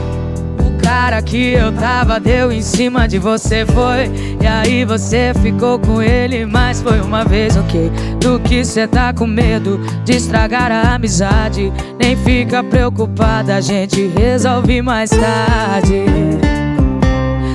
Cara 0.94 1.22
que 1.22 1.54
eu 1.54 1.72
tava 1.72 2.20
deu 2.20 2.52
em 2.52 2.60
cima 2.60 3.08
de 3.08 3.18
você 3.18 3.64
foi. 3.64 4.10
E 4.38 4.46
aí 4.46 4.84
você 4.84 5.32
ficou 5.40 5.78
com 5.78 6.02
ele, 6.02 6.44
mas 6.44 6.82
foi 6.82 7.00
uma 7.00 7.24
vez 7.24 7.56
ok. 7.56 7.90
Do 8.20 8.38
que 8.38 8.62
cê 8.62 8.86
tá 8.86 9.10
com 9.10 9.26
medo 9.26 9.80
de 10.04 10.16
estragar 10.16 10.70
a 10.70 10.94
amizade? 10.94 11.72
Nem 11.98 12.14
fica 12.14 12.62
preocupada, 12.62 13.56
a 13.56 13.60
gente 13.62 14.06
resolve 14.08 14.82
mais 14.82 15.08
tarde. 15.08 16.04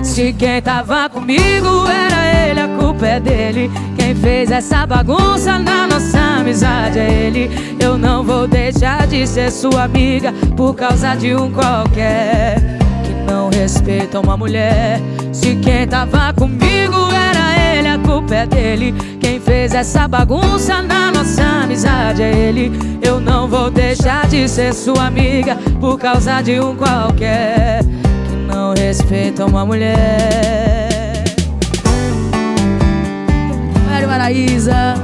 Se 0.02 0.34
quem 0.34 0.60
tava 0.60 1.08
comigo 1.08 1.86
era 1.88 2.50
ele, 2.50 2.60
a 2.60 2.68
culpa 2.70 3.06
é 3.06 3.20
dele. 3.20 3.72
Quem 3.96 4.16
fez 4.16 4.50
essa 4.50 4.88
bagunça 4.88 5.60
na 5.60 5.86
nossa 5.86 6.40
amizade 6.40 6.98
é 6.98 7.28
ele. 7.28 7.52
Eu 7.80 8.00
não 8.00 8.24
vou 8.24 8.48
deixar 8.48 9.06
de 9.06 9.28
ser 9.28 9.52
sua 9.52 9.84
amiga 9.84 10.34
Por 10.56 10.74
causa 10.74 11.14
de 11.14 11.36
um 11.36 11.52
qualquer 11.52 12.87
respeita 13.68 14.22
uma 14.22 14.38
mulher. 14.38 14.98
Se 15.34 15.58
quem 15.58 15.86
tava 15.86 16.32
comigo 16.32 16.96
era 17.12 17.76
ele, 17.76 17.90
a 17.90 18.00
culpa 18.00 18.34
é 18.34 18.46
dele. 18.46 18.94
Quem 19.20 19.42
fez 19.42 19.74
essa 19.74 20.08
bagunça 20.08 20.82
na 20.82 21.12
nossa 21.12 21.44
amizade 21.64 22.24
é 22.24 22.34
ele. 22.34 22.72
Eu 23.02 23.20
não 23.20 23.46
vou 23.46 23.70
deixar 23.70 24.26
de 24.28 24.48
ser 24.48 24.74
sua 24.74 25.08
amiga 25.08 25.58
por 25.82 26.00
causa 26.00 26.42
de 26.42 26.58
um 26.62 26.78
qualquer 26.78 27.84
que 27.84 28.36
não 28.48 28.74
respeita 28.74 29.46
uma 29.46 29.66
mulher. 29.66 31.26
Maraísa, 34.08 34.96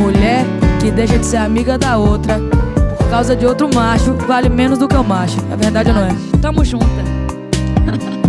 mulher 0.00 0.44
que 0.80 0.90
deixa 0.90 1.18
de 1.18 1.26
ser 1.26 1.36
amiga 1.36 1.76
da 1.78 1.98
outra 1.98 2.40
causa 3.10 3.34
de 3.34 3.44
outro 3.44 3.68
macho 3.74 4.14
vale 4.26 4.48
menos 4.48 4.78
do 4.78 4.86
que 4.86 4.94
o 4.94 5.02
macho. 5.02 5.36
É 5.52 5.56
verdade 5.56 5.90
ou 5.90 5.96
não 5.96 6.04
é? 6.04 6.10
Tamo 6.40 6.64
junta. 6.64 6.86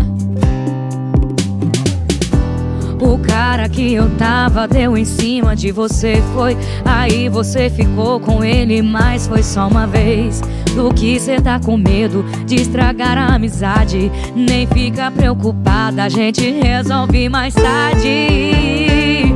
O 3.04 3.18
cara 3.18 3.68
que 3.68 3.96
eu 3.96 4.12
tava 4.12 4.68
deu 4.68 4.96
em 4.96 5.06
cima 5.06 5.56
de 5.56 5.72
você, 5.72 6.22
foi. 6.36 6.56
Aí 6.86 7.28
você 7.30 7.68
ficou 7.68 8.20
com 8.20 8.44
ele, 8.44 8.84
mas 8.84 9.26
foi 9.28 9.42
só 9.42 9.68
uma 9.68 9.88
vez. 9.88 10.40
Do 10.76 10.94
que 10.94 11.20
cê 11.20 11.42
tá 11.42 11.60
com 11.60 11.78
medo 11.78 12.24
de 12.46 12.58
estragar 12.58 13.18
a 13.18 13.34
amizade? 13.34 14.12
Nem 14.36 14.68
fica 14.68 15.10
preocupada, 15.10 16.04
a 16.04 16.10
gente 16.10 16.48
resolve 16.52 17.28
mais 17.28 17.56
tarde. 17.56 19.34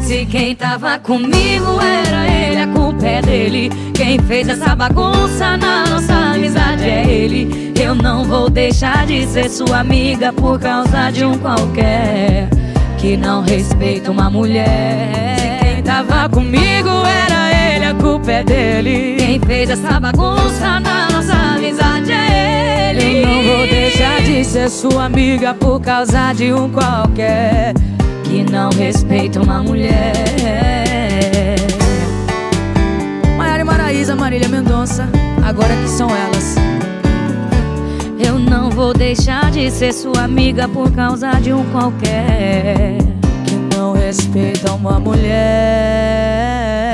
Se 0.00 0.24
quem 0.24 0.56
tava 0.56 0.98
comigo 0.98 1.78
era 1.78 2.26
ele, 2.32 2.62
a 2.62 2.66
culpa 2.68 2.85
é 3.06 3.22
dele. 3.22 3.70
Quem 3.94 4.18
fez 4.18 4.48
essa 4.48 4.74
bagunça 4.74 5.56
na 5.56 5.86
nossa 5.86 6.14
amizade 6.14 6.84
é 6.84 7.06
ele. 7.08 7.72
Eu 7.80 7.94
não 7.94 8.24
vou 8.24 8.50
deixar 8.50 9.06
de 9.06 9.24
ser 9.26 9.48
sua 9.48 9.80
amiga 9.80 10.32
por 10.32 10.58
causa 10.58 11.10
de 11.10 11.24
um 11.24 11.38
qualquer 11.38 12.48
que 12.98 13.16
não 13.16 13.42
respeita 13.42 14.10
uma 14.10 14.28
mulher. 14.28 15.36
Se 15.38 15.64
quem 15.64 15.82
tava 15.82 16.28
comigo 16.28 16.88
era 17.04 17.74
ele, 17.74 17.84
a 17.84 17.94
culpa 17.94 18.32
é 18.32 18.44
dele. 18.44 19.16
Quem 19.18 19.40
fez 19.40 19.70
essa 19.70 20.00
bagunça 20.00 20.80
na 20.80 21.08
nossa 21.10 21.32
amizade 21.32 22.10
é 22.10 22.90
ele. 22.90 23.22
Eu 23.22 23.26
não 23.28 23.42
vou 23.44 23.66
deixar 23.68 24.20
de 24.22 24.44
ser 24.44 24.68
sua 24.68 25.04
amiga 25.04 25.54
por 25.54 25.80
causa 25.80 26.32
de 26.32 26.52
um 26.52 26.68
qualquer 26.70 27.74
que 28.24 28.42
não 28.50 28.70
respeita 28.70 29.40
uma 29.40 29.62
mulher. 29.62 30.95
E 33.86 33.88
Maraísa, 33.88 34.16
Marília 34.16 34.48
Mendonça, 34.48 35.08
agora 35.46 35.72
que 35.76 35.88
são 35.88 36.10
elas. 36.10 36.56
Eu 38.18 38.36
não 38.36 38.68
vou 38.68 38.92
deixar 38.92 39.48
de 39.52 39.70
ser 39.70 39.92
sua 39.92 40.24
amiga 40.24 40.66
por 40.68 40.90
causa 40.90 41.30
de 41.34 41.52
um 41.52 41.64
qualquer 41.70 42.98
que 43.46 43.54
não 43.76 43.92
respeita 43.92 44.72
uma 44.72 44.98
mulher. 44.98 46.85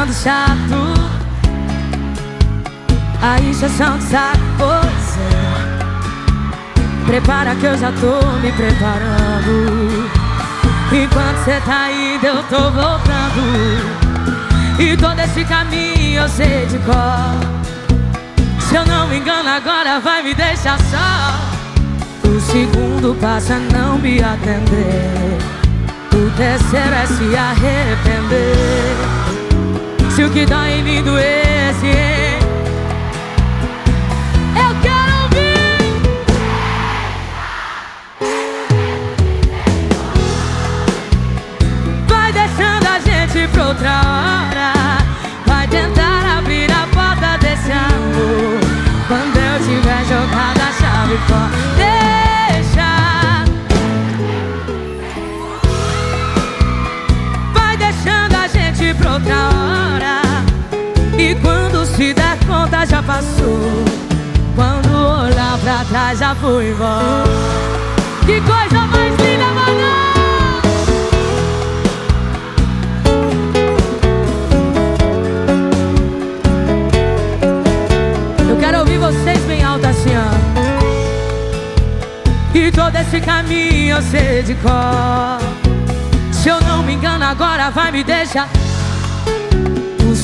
Ficando 0.00 0.14
chato. 0.14 0.94
A 3.22 3.38
injeção 3.40 3.98
de 3.98 4.04
saco, 4.04 4.38
pois 4.56 5.18
é. 5.18 5.30
Prepara 7.06 7.54
que 7.54 7.66
eu 7.66 7.76
já 7.76 7.92
tô 7.92 8.24
me 8.38 8.50
preparando. 8.52 10.08
Enquanto 10.92 11.44
cê 11.44 11.60
tá 11.66 11.90
indo 11.90 12.26
eu 12.26 12.42
tô 12.44 12.70
voltando. 12.70 13.40
E 14.78 14.96
todo 14.96 15.18
esse 15.18 15.44
caminho 15.44 16.22
eu 16.22 16.28
sei 16.28 16.66
de 16.66 16.78
cor. 16.78 17.36
Se 18.60 18.76
eu 18.76 18.86
não 18.86 19.06
me 19.08 19.18
engano 19.18 19.48
agora 19.48 20.00
vai 20.00 20.22
me 20.22 20.34
deixar 20.34 20.78
só. 20.78 21.34
O 22.26 22.40
segundo 22.40 23.14
passa 23.20 23.54
a 23.54 23.58
não 23.58 23.98
me 23.98 24.22
atender. 24.22 25.38
O 26.14 26.30
terceiro 26.36 26.94
é 26.94 27.06
se 27.06 27.36
arrepender 27.36 29.19
Se 30.10 30.24
o 30.24 30.30
que 30.30 30.44
dói 30.44 30.72
em 30.72 30.82
mim 30.82 31.02
doesse 31.02 31.86
hein? 31.86 32.38
Eu 34.56 34.74
quero 34.82 35.22
ouvir. 35.22 35.80
Vai 42.08 42.32
deixando 42.32 42.86
a 42.86 42.98
gente 42.98 43.48
pra 43.52 43.68
outra 43.68 43.90
hora. 43.90 44.72
Vai 45.46 45.68
tentar 45.68 46.38
abrir 46.38 46.70
a 46.70 46.86
porta 46.92 47.38
desse 47.38 47.70
amor. 47.70 48.60
Quando 49.06 49.36
eu 49.36 49.58
tiver 49.64 50.04
jogado 50.04 50.60
a 50.60 50.72
chave 50.72 51.18
fora 51.28 51.79
passou 63.10 63.58
Quando 64.54 64.88
olhar 64.94 65.58
pra 65.58 65.84
trás 65.84 66.18
já 66.20 66.34
fui 66.36 66.70
embora 66.70 67.24
Que 68.24 68.40
coisa 68.40 68.86
mais 68.86 69.14
linda, 69.16 69.46
mano! 69.46 69.80
Eu 78.48 78.56
quero 78.58 78.78
ouvir 78.78 78.98
vocês 78.98 79.40
bem 79.40 79.64
alto 79.64 79.86
assim, 79.86 80.10
ó 80.16 80.30
E 82.54 82.70
todo 82.70 82.94
esse 82.94 83.20
caminho 83.20 83.96
eu 83.96 84.02
sei 84.02 84.42
de 84.44 84.54
cor 84.54 85.40
se 86.32 86.48
eu 86.48 86.58
não 86.62 86.82
me 86.82 86.94
engano, 86.94 87.22
agora 87.22 87.68
vai 87.68 87.92
me 87.92 88.02
deixar. 88.02 88.48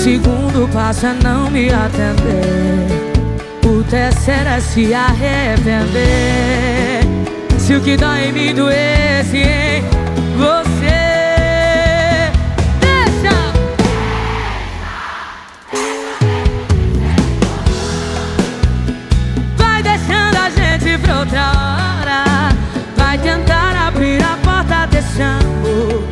Segundo 0.06 0.70
passo 0.72 1.04
é 1.04 1.14
não 1.14 1.50
me 1.50 1.68
atender. 1.68 2.86
O 3.64 3.82
terceiro 3.82 4.48
é 4.48 4.60
se 4.60 4.94
arrepender. 4.94 7.00
Se 7.58 7.74
o 7.74 7.80
que 7.80 7.96
dói 7.96 8.28
em 8.28 8.32
mim 8.32 8.54
doesse 8.54 9.38
em 9.38 9.82
você. 10.38 12.30
Deixa! 12.78 13.34
Vai 19.56 19.82
deixando 19.82 20.36
a 20.36 20.50
gente 20.50 20.98
pra 20.98 21.18
outra 21.18 21.48
hora. 21.48 22.54
Vai 22.96 23.18
tentar 23.18 23.88
abrir 23.88 24.22
a 24.22 24.38
porta 24.44 24.86
desse 24.86 25.20
amor. 25.20 26.04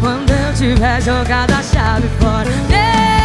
Quando 0.00 0.32
eu 0.32 0.52
tiver 0.52 1.00
jogado 1.00 1.52
a 1.52 1.62
chave 1.62 2.08
fora. 2.20 3.17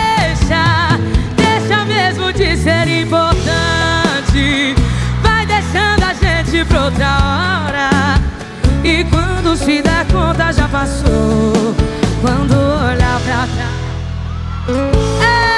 De 2.36 2.58
ser 2.58 2.88
importante. 2.88 4.76
Vai 5.22 5.46
deixando 5.46 6.04
a 6.04 6.14
gente 6.14 6.66
pra 6.66 6.86
outra 6.86 7.06
hora. 7.06 8.20
E 8.84 9.04
quando 9.06 9.56
se 9.56 9.82
der 9.82 10.06
conta 10.12 10.52
já 10.52 10.68
passou. 10.68 11.74
Quando 12.22 12.54
olhar 12.54 13.22
pra 13.22 13.48
trás. 13.48 15.53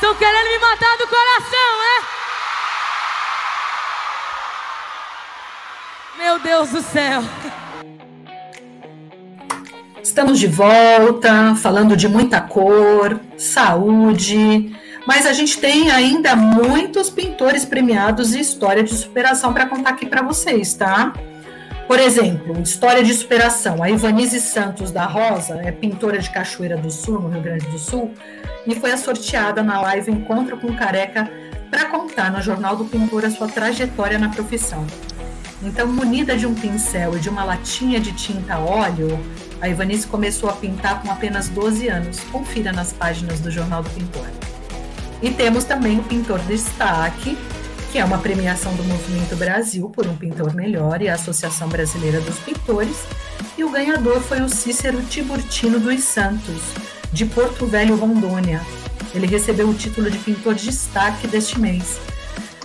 Estão 0.00 0.14
querendo 0.14 0.48
me 0.48 0.58
matar 0.58 0.96
do 0.96 1.06
coração, 1.06 1.82
é? 1.84 2.00
Meu 6.16 6.38
Deus 6.38 6.70
do 6.70 6.80
céu 6.80 7.22
Estamos 10.02 10.38
de 10.38 10.46
volta, 10.46 11.54
falando 11.56 11.94
de 11.94 12.08
muita 12.08 12.40
cor, 12.40 13.20
saúde, 13.36 14.74
mas 15.06 15.26
a 15.26 15.34
gente 15.34 15.58
tem 15.58 15.90
ainda 15.90 16.34
muitos 16.34 17.10
pintores 17.10 17.66
premiados 17.66 18.34
e 18.34 18.40
história 18.40 18.82
de 18.82 18.94
superação 18.96 19.52
para 19.52 19.66
contar 19.66 19.90
aqui 19.90 20.06
para 20.06 20.22
vocês, 20.22 20.72
tá? 20.72 21.12
Por 21.90 21.98
exemplo, 21.98 22.56
história 22.62 23.02
de 23.02 23.12
superação. 23.12 23.82
A 23.82 23.90
Ivanise 23.90 24.40
Santos 24.40 24.92
da 24.92 25.06
Rosa 25.06 25.60
é 25.60 25.72
pintora 25.72 26.20
de 26.20 26.30
Cachoeira 26.30 26.76
do 26.76 26.88
Sul, 26.88 27.20
no 27.20 27.28
Rio 27.28 27.42
Grande 27.42 27.66
do 27.66 27.80
Sul, 27.80 28.14
e 28.64 28.76
foi 28.76 28.96
sorteada 28.96 29.60
na 29.60 29.80
live 29.80 30.08
Encontro 30.08 30.56
com 30.56 30.72
Careca 30.72 31.28
para 31.68 31.86
contar 31.86 32.30
no 32.30 32.40
Jornal 32.40 32.76
do 32.76 32.84
Pintor 32.84 33.24
a 33.24 33.30
sua 33.32 33.48
trajetória 33.48 34.20
na 34.20 34.28
profissão. 34.28 34.86
Então, 35.64 35.88
munida 35.88 36.36
de 36.36 36.46
um 36.46 36.54
pincel 36.54 37.16
e 37.16 37.18
de 37.18 37.28
uma 37.28 37.42
latinha 37.42 37.98
de 37.98 38.12
tinta 38.12 38.56
óleo, 38.60 39.18
a 39.60 39.68
Ivanice 39.68 40.06
começou 40.06 40.48
a 40.48 40.52
pintar 40.52 41.02
com 41.02 41.10
apenas 41.10 41.48
12 41.48 41.88
anos. 41.88 42.20
Confira 42.30 42.70
nas 42.70 42.92
páginas 42.92 43.40
do 43.40 43.50
Jornal 43.50 43.82
do 43.82 43.90
Pintor. 43.90 44.28
E 45.20 45.32
temos 45.32 45.64
também 45.64 45.98
o 45.98 46.04
pintor 46.04 46.38
destaque, 46.42 47.36
que 47.90 47.98
é 47.98 48.04
uma 48.04 48.18
premiação 48.18 48.72
do 48.74 48.84
Movimento 48.84 49.34
Brasil 49.34 49.90
por 49.90 50.06
um 50.06 50.14
pintor 50.14 50.54
melhor 50.54 51.02
e 51.02 51.08
a 51.08 51.14
Associação 51.14 51.68
Brasileira 51.68 52.20
dos 52.20 52.38
Pintores, 52.38 52.96
e 53.58 53.64
o 53.64 53.70
ganhador 53.70 54.20
foi 54.20 54.40
o 54.40 54.48
Cícero 54.48 55.02
Tiburtino 55.02 55.80
dos 55.80 56.04
Santos, 56.04 56.62
de 57.12 57.26
Porto 57.26 57.66
Velho, 57.66 57.96
Rondônia. 57.96 58.60
Ele 59.12 59.26
recebeu 59.26 59.68
o 59.68 59.74
título 59.74 60.08
de 60.08 60.18
pintor 60.18 60.54
de 60.54 60.66
destaque 60.66 61.26
deste 61.26 61.58
mês. 61.58 61.98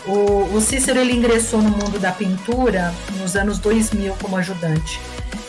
O, 0.06 0.56
o 0.56 0.62
Cícero 0.62 1.00
ele 1.00 1.14
ingressou 1.14 1.60
no 1.60 1.72
mundo 1.72 1.98
da 1.98 2.12
pintura 2.12 2.94
nos 3.20 3.36
anos 3.36 3.58
2000 3.58 4.16
como 4.22 4.38
ajudante. 4.38 5.02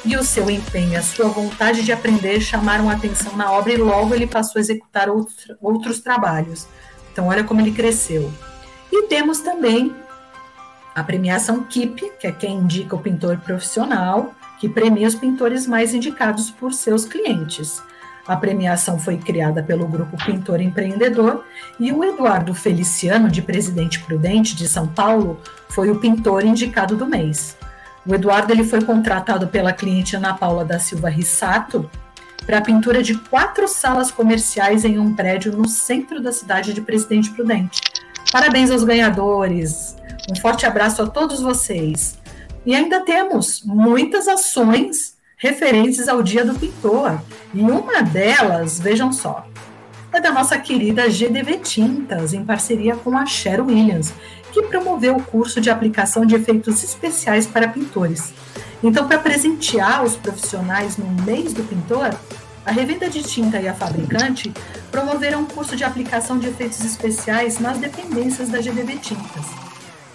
E 0.07 0.17
o 0.17 0.25
seu 0.25 0.49
empenho 0.49 0.99
a 0.99 1.03
sua 1.03 1.29
vontade 1.29 1.83
de 1.83 1.93
aprender 1.93 2.41
chamaram 2.41 2.89
atenção 2.89 3.37
na 3.37 3.53
obra 3.53 3.75
e 3.75 3.77
logo 3.77 4.15
ele 4.15 4.27
passou 4.27 4.59
a 4.59 4.61
executar 4.61 5.09
outros 5.61 6.01
trabalhos. 6.01 6.67
Então, 7.13 7.27
olha 7.27 7.45
como 7.45 7.61
ele 7.61 7.73
cresceu. 7.73 8.33
E 8.99 9.09
temos 9.09 9.41
também 9.41 9.95
a 10.95 11.05
premiação 11.05 11.63
KIP, 11.65 12.13
que 12.19 12.27
é 12.27 12.33
quem 12.33 12.55
indica 12.55 12.97
o 12.97 12.99
pintor 12.99 13.37
profissional, 13.37 14.35
que 14.59 14.71
premia 14.71 15.07
os 15.07 15.15
pintores 15.15 15.67
mais 15.67 15.93
indicados 15.93 16.51
por 16.51 16.73
seus 16.73 17.05
clientes. 17.05 17.83
A 18.27 18.35
premiação 18.39 18.99
foi 18.99 19.19
criada 19.19 19.63
pelo 19.63 19.87
grupo 19.87 20.17
Pintor 20.25 20.63
Empreendedor 20.63 21.45
e 21.79 21.93
o 21.93 22.03
Eduardo 22.03 22.55
Feliciano, 22.55 23.29
de 23.29 23.43
Presidente 23.43 24.01
Prudente 24.01 24.57
de 24.57 24.67
São 24.67 24.89
Paulo, 24.89 25.39
foi 25.69 25.91
o 25.91 26.01
pintor 26.01 26.43
indicado 26.43 26.97
do 26.97 27.05
mês. 27.05 27.55
O 28.07 28.15
Eduardo 28.15 28.51
ele 28.51 28.65
foi 28.65 28.83
contratado 28.83 29.47
pela 29.49 29.75
cliente 29.75 30.17
Ana 30.17 30.33
Paula 30.33 30.65
da 30.65 30.79
Silva 30.79 31.11
Rissato 31.11 31.91
para 32.47 32.59
a 32.59 32.63
pintura 32.63 33.03
de 33.03 33.15
quatro 33.15 33.69
salas 33.69 34.11
comerciais 34.11 34.87
em 34.87 34.99
um 34.99 35.15
prédio 35.15 35.53
no 35.53 35.69
centro 35.69 36.19
da 36.19 36.33
cidade 36.33 36.73
de 36.73 36.81
Presidente 36.81 37.31
Prudente. 37.31 37.96
Parabéns 38.31 38.71
aos 38.71 38.85
ganhadores. 38.85 39.97
Um 40.31 40.37
forte 40.37 40.67
abraço 40.67 41.03
a 41.03 41.07
todos 41.07 41.41
vocês. 41.41 42.19
E 42.65 42.75
ainda 42.75 43.01
temos 43.01 43.63
muitas 43.65 44.27
ações 44.27 45.15
referentes 45.37 46.09
ao 46.09 46.23
Dia 46.23 46.45
do 46.45 46.59
Pintor. 46.59 47.21
E 47.55 47.61
uma 47.61 48.03
delas, 48.03 48.81
vejam 48.81 49.13
só, 49.13 49.47
é 50.13 50.21
da 50.21 50.33
nossa 50.33 50.59
querida 50.59 51.09
GDV 51.09 51.59
Tintas, 51.59 52.33
em 52.33 52.45
parceria 52.45 52.97
com 52.97 53.17
a 53.17 53.27
Cher 53.27 53.61
Williams, 53.61 54.13
que 54.53 54.63
promoveu 54.63 55.17
o 55.17 55.23
curso 55.23 55.61
de 55.61 55.71
aplicação 55.71 56.25
de 56.25 56.35
efeitos 56.35 56.83
especiais 56.83 57.47
para 57.47 57.69
pintores. 57.69 58.33
Então, 58.83 59.07
para 59.07 59.19
presentear 59.19 60.03
os 60.03 60.17
profissionais 60.17 60.97
no 60.97 61.07
mês 61.23 61.53
do 61.53 61.63
pintor, 61.63 62.15
a 62.67 62.73
revenda 62.73 63.09
de 63.09 63.23
tinta 63.23 63.61
e 63.61 63.69
a 63.69 63.75
fabricante 63.75 64.53
promoveram 64.91 65.43
um 65.43 65.47
curso 65.47 65.77
de 65.77 65.85
aplicação 65.85 66.37
de 66.37 66.49
efeitos 66.49 66.85
especiais 66.85 67.61
nas 67.61 67.79
dependências 67.79 68.49
da 68.49 68.61
GDV 68.61 68.97
Tintas. 68.97 69.47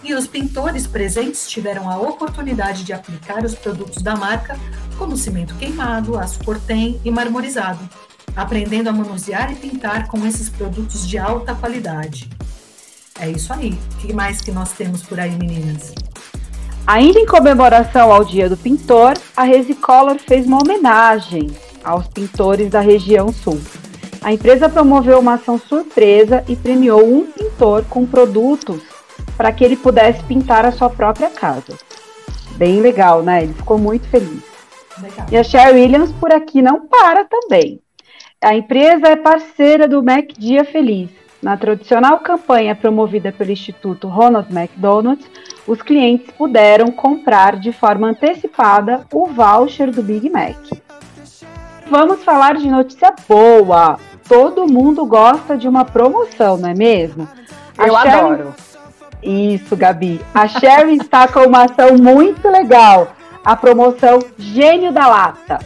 E 0.04 0.14
os 0.14 0.28
pintores 0.28 0.86
presentes 0.86 1.48
tiveram 1.50 1.90
a 1.90 1.98
oportunidade 1.98 2.84
de 2.84 2.92
aplicar 2.92 3.46
os 3.46 3.56
produtos 3.56 4.04
da 4.04 4.18
marca 4.18 4.60
como 4.98 5.16
cimento 5.16 5.56
queimado, 5.56 6.20
aço 6.20 6.44
cortem 6.44 7.00
e 7.06 7.10
marmorizado, 7.10 7.80
aprendendo 8.36 8.90
a 8.90 8.94
manusear 8.94 9.54
e 9.54 9.56
pintar 9.56 10.08
com 10.08 10.28
esses 10.28 10.50
produtos 10.50 11.08
de 11.08 11.18
alta 11.18 11.56
qualidade. 11.56 12.30
É 13.18 13.30
isso 13.30 13.54
aí. 13.54 13.80
O 13.94 13.98
que 13.98 14.12
mais 14.12 14.42
que 14.42 14.52
nós 14.52 14.74
temos 14.74 15.04
por 15.04 15.22
aí, 15.22 15.32
meninas? 15.32 15.94
Ainda 16.86 17.18
em 17.18 17.26
comemoração 17.26 18.12
ao 18.12 18.26
Dia 18.26 18.50
do 18.50 18.58
Pintor, 18.58 19.14
a 19.38 19.44
Resicolor 19.44 20.18
fez 20.20 20.46
uma 20.46 20.62
homenagem 20.62 21.50
aos 21.84 22.08
pintores 22.08 22.70
da 22.70 22.80
região 22.80 23.32
sul. 23.32 23.60
A 24.22 24.32
empresa 24.32 24.70
promoveu 24.70 25.20
uma 25.20 25.34
ação 25.34 25.58
surpresa 25.58 26.44
e 26.48 26.56
premiou 26.56 27.04
um 27.04 27.26
pintor 27.26 27.84
com 27.90 28.06
produtos 28.06 28.82
para 29.36 29.52
que 29.52 29.64
ele 29.64 29.76
pudesse 29.76 30.24
pintar 30.24 30.66
a 30.66 30.72
sua 30.72 30.90
própria 30.90 31.30
casa. 31.30 31.76
Bem 32.56 32.80
legal, 32.82 33.24
né? 33.24 33.44
Ele 33.44 33.54
ficou 33.54 33.78
muito 33.78 34.08
feliz. 34.08 34.44
Legal. 35.02 35.26
E 35.32 35.38
a 35.38 35.44
Cher 35.44 35.74
Williams 35.74 36.12
por 36.12 36.32
aqui 36.32 36.62
não 36.62 36.86
para 36.86 37.26
também. 37.26 37.80
A 38.40 38.56
empresa 38.56 39.08
é 39.08 39.16
parceira 39.16 39.88
do 39.88 40.04
Mac 40.04 40.28
Dia 40.38 40.64
Feliz. 40.64 41.10
Na 41.42 41.58
tradicional 41.58 42.20
campanha 42.20 42.76
promovida 42.76 43.32
pelo 43.32 43.52
Instituto 43.52 44.08
Ronald 44.08 44.48
McDonald, 44.56 45.20
os 45.66 45.82
clientes 45.82 46.30
puderam 46.38 46.92
comprar 46.92 47.60
de 47.60 47.72
forma 47.72 48.10
antecipada 48.10 49.08
o 49.12 49.26
voucher 49.26 49.92
do 49.92 50.04
Big 50.04 50.30
Mac. 50.30 50.56
Vamos 51.92 52.24
falar 52.24 52.56
de 52.56 52.70
notícia 52.70 53.14
boa. 53.28 54.00
Todo 54.26 54.66
mundo 54.66 55.06
gosta 55.06 55.58
de 55.58 55.68
uma 55.68 55.84
promoção, 55.84 56.56
não 56.56 56.70
é 56.70 56.74
mesmo? 56.74 57.28
Eu 57.78 57.98
adoro. 57.98 58.56
Isso, 59.22 59.76
Gabi. 59.76 60.22
A 60.34 60.48
Sherry 60.48 60.96
está 60.96 61.28
com 61.28 61.42
uma 61.42 61.66
ação 61.66 61.98
muito 61.98 62.48
legal 62.48 63.10
a 63.44 63.58
promoção 63.58 64.20
Gênio 64.38 64.94
da 64.94 65.06
Lata, 65.06 65.60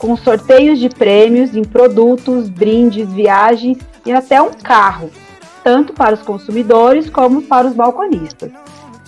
com 0.00 0.16
sorteios 0.16 0.80
de 0.80 0.88
prêmios 0.88 1.54
em 1.54 1.62
produtos, 1.62 2.48
brindes, 2.48 3.08
viagens 3.12 3.78
e 4.04 4.10
até 4.10 4.42
um 4.42 4.50
carro, 4.50 5.12
tanto 5.62 5.92
para 5.92 6.14
os 6.16 6.22
consumidores 6.22 7.08
como 7.08 7.42
para 7.42 7.68
os 7.68 7.74
balconistas. 7.74 8.50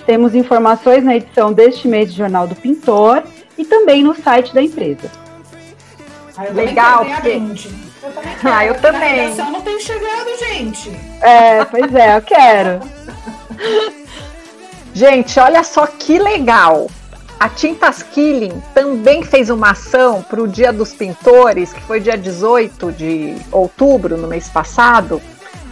Temos 0.06 0.36
informações 0.36 1.02
na 1.02 1.16
edição 1.16 1.52
deste 1.52 1.88
mês 1.88 2.10
do 2.10 2.16
Jornal 2.16 2.46
do 2.46 2.54
Pintor 2.54 3.24
e 3.58 3.64
também 3.64 4.04
no 4.04 4.14
site 4.14 4.54
da 4.54 4.62
empresa. 4.62 5.10
Ah, 6.40 6.52
Legal, 6.54 7.04
porque... 7.04 7.28
Eu 7.28 8.12
também 8.12 8.34
quero, 8.40 8.54
ah, 8.54 8.64
eu 8.64 8.74
também. 8.80 9.40
A 9.40 9.50
não 9.50 9.60
tem 9.60 9.78
chegado, 9.78 10.38
gente. 10.38 10.90
É, 11.20 11.64
pois 11.66 11.94
é, 11.94 12.16
eu 12.16 12.22
quero. 12.22 12.80
gente, 14.94 15.38
olha 15.38 15.62
só 15.62 15.86
que 15.86 16.18
legal. 16.18 16.88
A 17.38 17.48
Tintas 17.48 18.02
Killing 18.02 18.62
também 18.74 19.22
fez 19.22 19.50
uma 19.50 19.72
ação 19.72 20.22
para 20.22 20.42
o 20.42 20.48
Dia 20.48 20.72
dos 20.72 20.94
Pintores, 20.94 21.74
que 21.74 21.80
foi 21.82 22.00
dia 22.00 22.16
18 22.16 22.92
de 22.92 23.36
outubro, 23.52 24.16
no 24.16 24.26
mês 24.26 24.48
passado. 24.48 25.20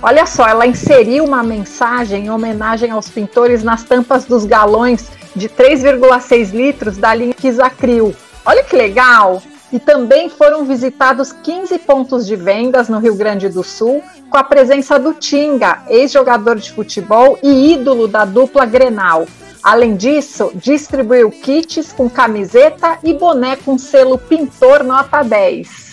Olha 0.03 0.27
só, 0.27 0.47
ela 0.47 0.67
inseriu 0.67 1.25
uma 1.25 1.43
mensagem 1.43 2.27
em 2.27 2.31
homenagem 2.31 2.91
aos 2.91 3.09
pintores 3.09 3.63
nas 3.63 3.85
tampas 3.85 4.25
dos 4.25 4.45
galões 4.45 5.11
de 5.35 5.49
3,6 5.49 6.53
litros 6.53 6.97
da 6.97 7.15
linha 7.15 7.35
Kisacril. 7.35 8.15
Olha 8.47 8.63
que 8.65 8.77
legal! 8.77 9.43
E 9.73 9.79
também 9.79 10.29
foram 10.29 10.65
visitados 10.65 11.33
15 11.33 11.79
pontos 11.81 12.27
de 12.27 12.35
vendas 12.37 12.89
no 12.89 12.99
Rio 12.99 13.15
Grande 13.15 13.49
do 13.49 13.63
Sul, 13.63 14.03
com 14.31 14.37
a 14.39 14.45
presença 14.45 14.99
do 14.99 15.15
Tinga, 15.15 15.83
ex-jogador 15.89 16.57
de 16.57 16.73
futebol 16.73 17.39
e 17.43 17.73
ídolo 17.73 18.09
da 18.09 18.25
dupla 18.25 18.65
Grenal. 18.65 19.27
Além 19.63 19.97
disso, 19.97 20.51
distribuiu 20.55 21.31
kits 21.31 21.93
com 21.93 22.09
camiseta 22.09 22.99
e 23.03 23.13
boné 23.13 23.57
com 23.57 23.77
selo 23.77 24.17
Pintor 24.17 24.83
Nota 24.85 25.23
10. 25.23 25.89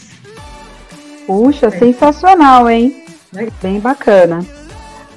Puxa, 1.28 1.72
sensacional, 1.72 2.70
hein? 2.70 3.04
Bem 3.62 3.80
bacana. 3.80 4.46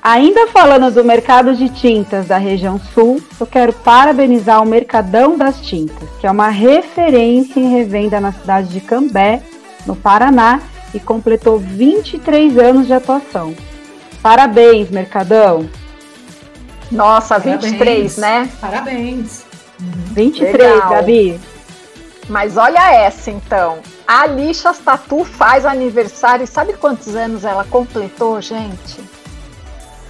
Ainda 0.03 0.47
falando 0.49 0.93
do 0.93 1.05
mercado 1.05 1.55
de 1.55 1.69
tintas 1.69 2.27
da 2.27 2.39
região 2.39 2.81
sul, 2.95 3.21
eu 3.39 3.47
quero 3.47 3.73
parabenizar 3.73 4.63
o 4.63 4.67
Mercadão 4.67 5.37
das 5.37 5.61
Tintas, 5.61 6.09
que 6.21 6.27
é 6.27 6.31
uma 6.31 6.49
referência 6.49 7.59
em 7.59 7.69
revenda 7.69 8.21
na 8.21 8.33
cidade 8.33 8.69
de 8.69 8.81
Cambé, 8.81 9.43
no 9.85 9.97
Paraná, 9.97 10.61
e 10.95 11.01
completou 11.01 11.59
23 11.59 12.57
anos 12.59 12.87
de 12.87 12.95
atuação. 12.95 13.55
Parabéns, 14.23 14.89
Mercadão! 14.89 15.69
Nossa, 16.91 17.39
Parabéns. 17.41 17.65
23, 17.65 18.17
né? 18.17 18.51
Parabéns. 18.61 19.45
23, 19.79 20.53
Legal. 20.53 20.91
Gabi. 20.91 21.41
Mas 22.29 22.57
olha 22.57 22.93
essa 22.93 23.31
então. 23.31 23.79
A 24.07 24.27
Lixas 24.27 24.79
Tatu 24.79 25.25
faz 25.25 25.67
aniversário. 25.67 26.47
Sabe 26.47 26.75
quantos 26.75 27.15
anos 27.15 27.45
ela 27.45 27.65
completou, 27.65 28.41
gente? 28.41 29.01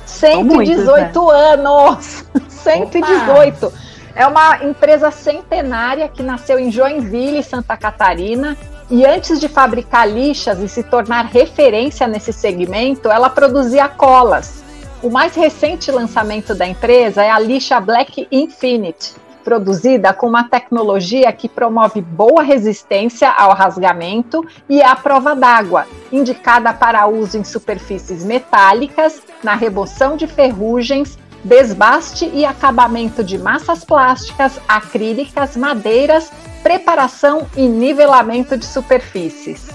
118 0.08 0.54
muitos, 0.54 0.86
né? 0.86 1.52
anos! 1.52 2.24
118! 2.48 3.66
Opa. 3.66 3.88
É 4.14 4.26
uma 4.26 4.64
empresa 4.64 5.12
centenária 5.12 6.08
que 6.08 6.24
nasceu 6.24 6.58
em 6.58 6.72
Joinville, 6.72 7.42
Santa 7.42 7.76
Catarina. 7.76 8.56
E 8.90 9.06
antes 9.06 9.38
de 9.38 9.48
fabricar 9.48 10.08
lixas 10.08 10.58
e 10.60 10.68
se 10.68 10.82
tornar 10.82 11.26
referência 11.26 12.06
nesse 12.08 12.32
segmento, 12.32 13.10
ela 13.10 13.30
produzia 13.30 13.86
colas. 13.86 14.64
O 15.02 15.08
mais 15.10 15.36
recente 15.36 15.92
lançamento 15.92 16.54
da 16.54 16.66
empresa 16.66 17.22
é 17.22 17.30
a 17.30 17.38
lixa 17.38 17.78
Black 17.78 18.26
Infinite, 18.32 19.14
produzida 19.48 20.12
com 20.12 20.28
uma 20.28 20.44
tecnologia 20.44 21.32
que 21.32 21.48
promove 21.48 22.02
boa 22.02 22.42
resistência 22.42 23.30
ao 23.30 23.54
rasgamento 23.54 24.46
e 24.68 24.82
à 24.82 24.94
prova 24.94 25.34
d'água, 25.34 25.86
indicada 26.12 26.70
para 26.70 27.06
uso 27.06 27.38
em 27.38 27.44
superfícies 27.44 28.22
metálicas, 28.22 29.22
na 29.42 29.54
remoção 29.54 30.18
de 30.18 30.26
ferrugens, 30.26 31.18
desbaste 31.42 32.30
e 32.34 32.44
acabamento 32.44 33.24
de 33.24 33.38
massas 33.38 33.86
plásticas, 33.86 34.60
acrílicas, 34.68 35.56
madeiras, 35.56 36.30
preparação 36.62 37.46
e 37.56 37.66
nivelamento 37.66 38.54
de 38.54 38.66
superfícies. 38.66 39.70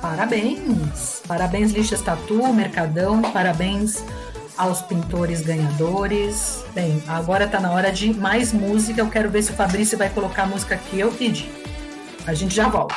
Parabéns! 0.00 1.20
Parabéns, 1.26 1.72
Lixa 1.72 1.98
Tatu, 1.98 2.52
Mercadão, 2.52 3.22
parabéns 3.22 4.04
aos 4.56 4.82
pintores 4.82 5.40
ganhadores. 5.42 6.64
Bem, 6.74 7.02
agora 7.06 7.46
tá 7.46 7.60
na 7.60 7.70
hora 7.72 7.92
de 7.92 8.12
mais 8.14 8.52
música. 8.52 9.00
Eu 9.00 9.08
quero 9.08 9.30
ver 9.30 9.42
se 9.42 9.50
o 9.50 9.54
Fabrício 9.54 9.96
vai 9.98 10.08
colocar 10.08 10.44
a 10.44 10.46
música 10.46 10.76
que 10.76 10.98
eu 10.98 11.10
pedi. 11.12 11.50
A 12.26 12.34
gente 12.34 12.54
já 12.54 12.68
volta. 12.68 12.94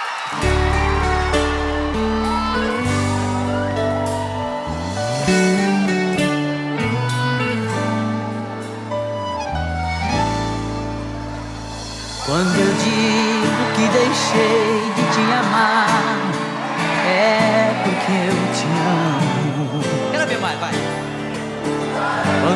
Quando 12.25 12.59
eu 12.59 12.73
digo 12.75 13.59
que 13.75 13.87
deixei 13.91 14.93
de 14.95 15.13
te 15.13 15.21
amar, 15.33 15.89
é 17.07 17.73
porque 17.83 18.11
eu 18.31 18.38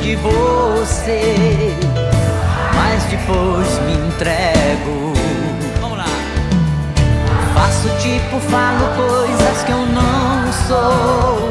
De 0.00 0.16
você, 0.16 1.74
mas 2.74 3.04
depois 3.04 3.78
me 3.86 3.94
entrego. 3.94 5.14
Vamos 5.80 5.98
lá. 5.98 6.04
Faço 7.54 7.88
tipo, 7.98 8.38
falo 8.50 8.84
coisas 8.96 9.62
que 9.64 9.72
eu 9.72 9.86
não 9.86 10.52
sou. 10.68 11.43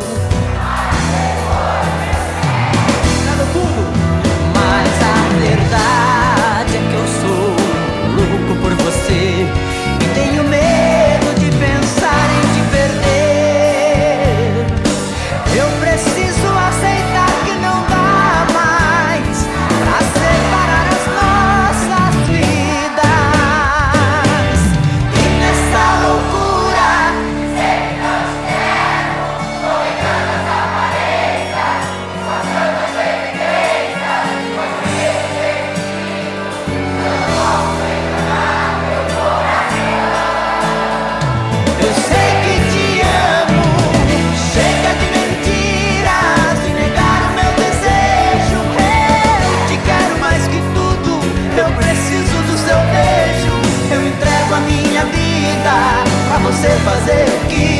você 56.53 56.69
fazer 56.85 57.25
o 57.25 57.47
que 57.47 57.72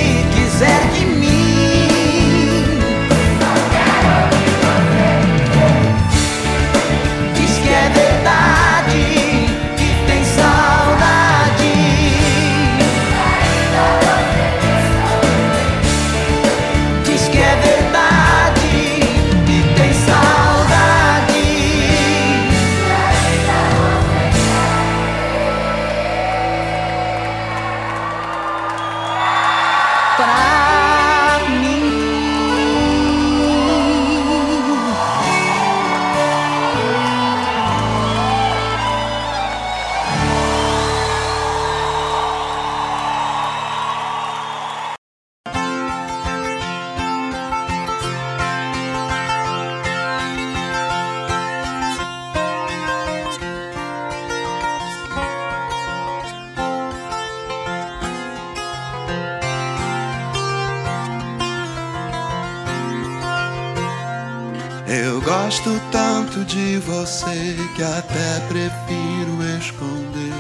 que 67.76 67.84
até 67.84 68.40
prefiro 68.48 69.44
esconder. 69.60 70.34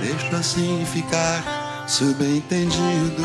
Deixo 0.00 0.34
assim 0.34 0.84
ficar 0.86 1.86
subentendido. 1.86 3.22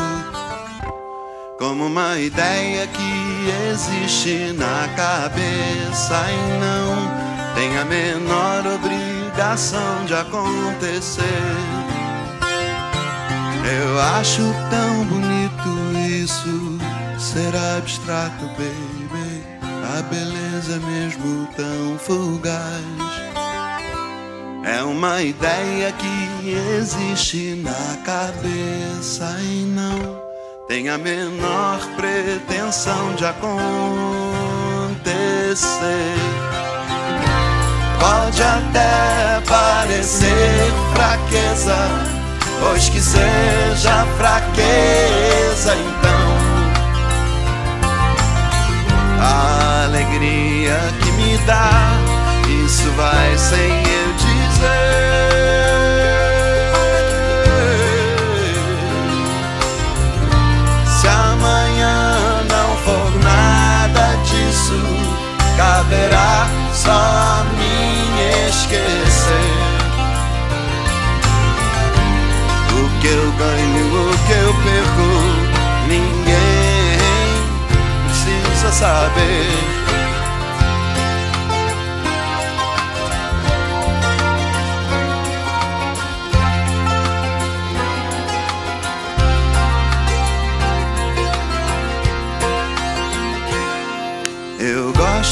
Como 1.58 1.86
uma 1.86 2.18
ideia 2.18 2.86
que 2.86 3.70
existe 3.72 4.52
na 4.52 4.88
cabeça 4.96 6.24
e 6.30 6.60
não 6.60 7.54
tem 7.54 7.78
a 7.78 7.84
menor 7.84 8.66
obrigação 8.66 10.04
de 10.06 10.14
acontecer. 10.14 11.22
Eu 13.66 14.00
acho 14.18 14.42
tão 14.68 15.04
bonito 15.06 15.98
isso 16.22 16.78
ser 17.18 17.54
abstrato, 17.56 18.44
baby. 18.58 19.03
A 19.84 20.02
beleza 20.02 20.80
mesmo 20.80 21.46
tão 21.56 21.98
fugaz. 21.98 22.84
É 24.64 24.82
uma 24.82 25.20
ideia 25.20 25.92
que 25.92 26.50
existe 26.80 27.54
na 27.62 27.98
cabeça 28.04 29.36
e 29.40 29.66
não 29.66 30.24
tem 30.66 30.88
a 30.88 30.96
menor 30.96 31.78
pretensão 31.96 33.14
de 33.14 33.26
acontecer. 33.26 33.44
Pode 38.00 38.42
até 38.42 39.42
parecer 39.46 40.72
fraqueza, 40.94 41.76
pois 42.60 42.88
que 42.88 43.00
seja 43.00 44.06
fraqueza, 44.16 45.76
então 45.76 46.34
a 49.20 49.73
alegria 49.94 50.76
que 51.00 51.12
me 51.12 51.38
dá, 51.46 51.70
isso 52.64 52.90
vai 52.96 53.38
sem 53.38 53.70
eu 53.70 54.12
dizer. 54.14 54.64
Se 60.84 61.06
amanhã 61.06 62.42
não 62.50 62.76
for 62.78 63.12
nada 63.22 64.16
disso, 64.24 64.80
caberá 65.56 66.48
só 66.72 66.90
a 66.90 67.44
mim 67.56 68.48
esquecer. 68.48 69.54
O 72.72 73.00
que 73.00 73.06
eu 73.06 73.32
ganho, 73.38 74.10
o 74.10 74.18
que 74.26 74.32
eu 74.32 74.54
perco, 74.64 75.08
ninguém 75.86 76.98
precisa 78.08 78.72
saber. 78.72 79.83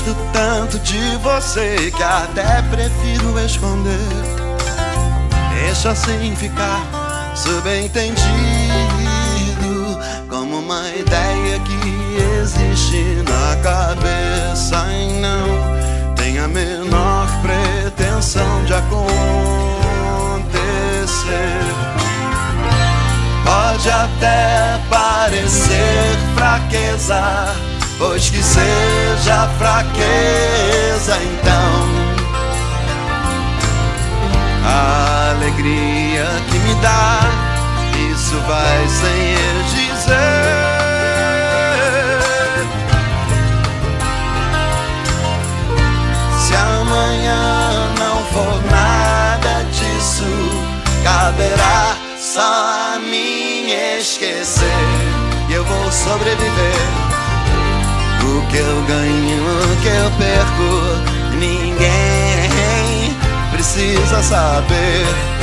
Gosto 0.03 0.16
tanto 0.32 0.78
de 0.80 1.16
você 1.18 1.92
que 1.96 2.03
até 2.03 2.62
prefiro 2.62 3.38
esconder. 3.38 3.98
Deixa 5.55 5.90
assim 5.90 6.34
ficar 6.36 6.80
subentendido 7.34 8.22
como 10.28 10.59
uma 10.59 10.88
ideia 10.90 11.61
que 11.61 12.16
existe 12.40 13.22
na 13.28 13.57
cabeça 13.62 14.84
e 14.92 15.20
não 15.20 16.14
tem 16.14 16.38
a 16.38 16.48
menor 16.48 17.28
pretensão 17.40 18.64
de 18.64 18.74
acontecer. 18.74 19.03
Pode 23.44 23.90
até 23.90 24.80
parecer 24.90 26.18
fraqueza, 26.34 27.55
pois 28.03 28.30
que 28.30 28.42
seja 28.42 29.48
fraqueza 29.59 31.16
então. 31.22 32.03
A 34.64 35.30
alegria 35.30 36.26
que 36.50 36.59
me 36.59 36.74
dá, 36.82 37.20
isso 38.11 38.40
vai 38.40 38.88
sem 38.88 39.34
eu 39.34 39.62
dizer. 39.74 40.22
Se 46.40 46.55
amanhã 46.57 47.88
não 48.00 48.24
for 48.32 48.62
nada 48.68 49.64
disso, 49.70 50.26
caberá 51.05 51.96
só 52.18 52.94
a 52.94 52.98
mim 52.98 53.70
esquecer. 54.00 54.66
E 55.48 55.53
eu 55.53 55.64
vou 55.64 55.92
sobreviver. 55.92 57.12
Que 58.53 58.59
eu 58.59 58.82
ganho, 58.82 59.42
que 59.80 59.88
eu 59.88 60.11
perco, 60.18 61.38
ninguém 61.38 63.16
precisa 63.50 64.22
saber. 64.22 65.41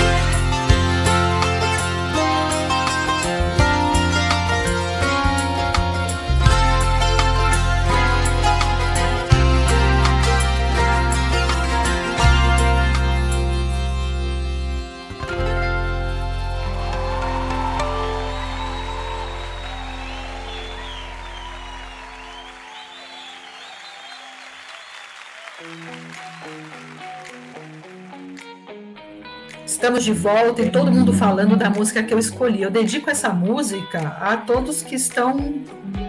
Estamos 29.79 30.03
de 30.03 30.11
volta 30.11 30.61
e 30.61 30.69
todo 30.69 30.91
mundo 30.91 31.13
falando 31.13 31.55
da 31.55 31.69
música 31.69 32.03
que 32.03 32.13
eu 32.13 32.19
escolhi. 32.19 32.61
Eu 32.61 32.69
dedico 32.69 33.09
essa 33.09 33.29
música 33.29 34.17
a 34.19 34.35
todos 34.35 34.83
que 34.83 34.93
estão 34.93 35.37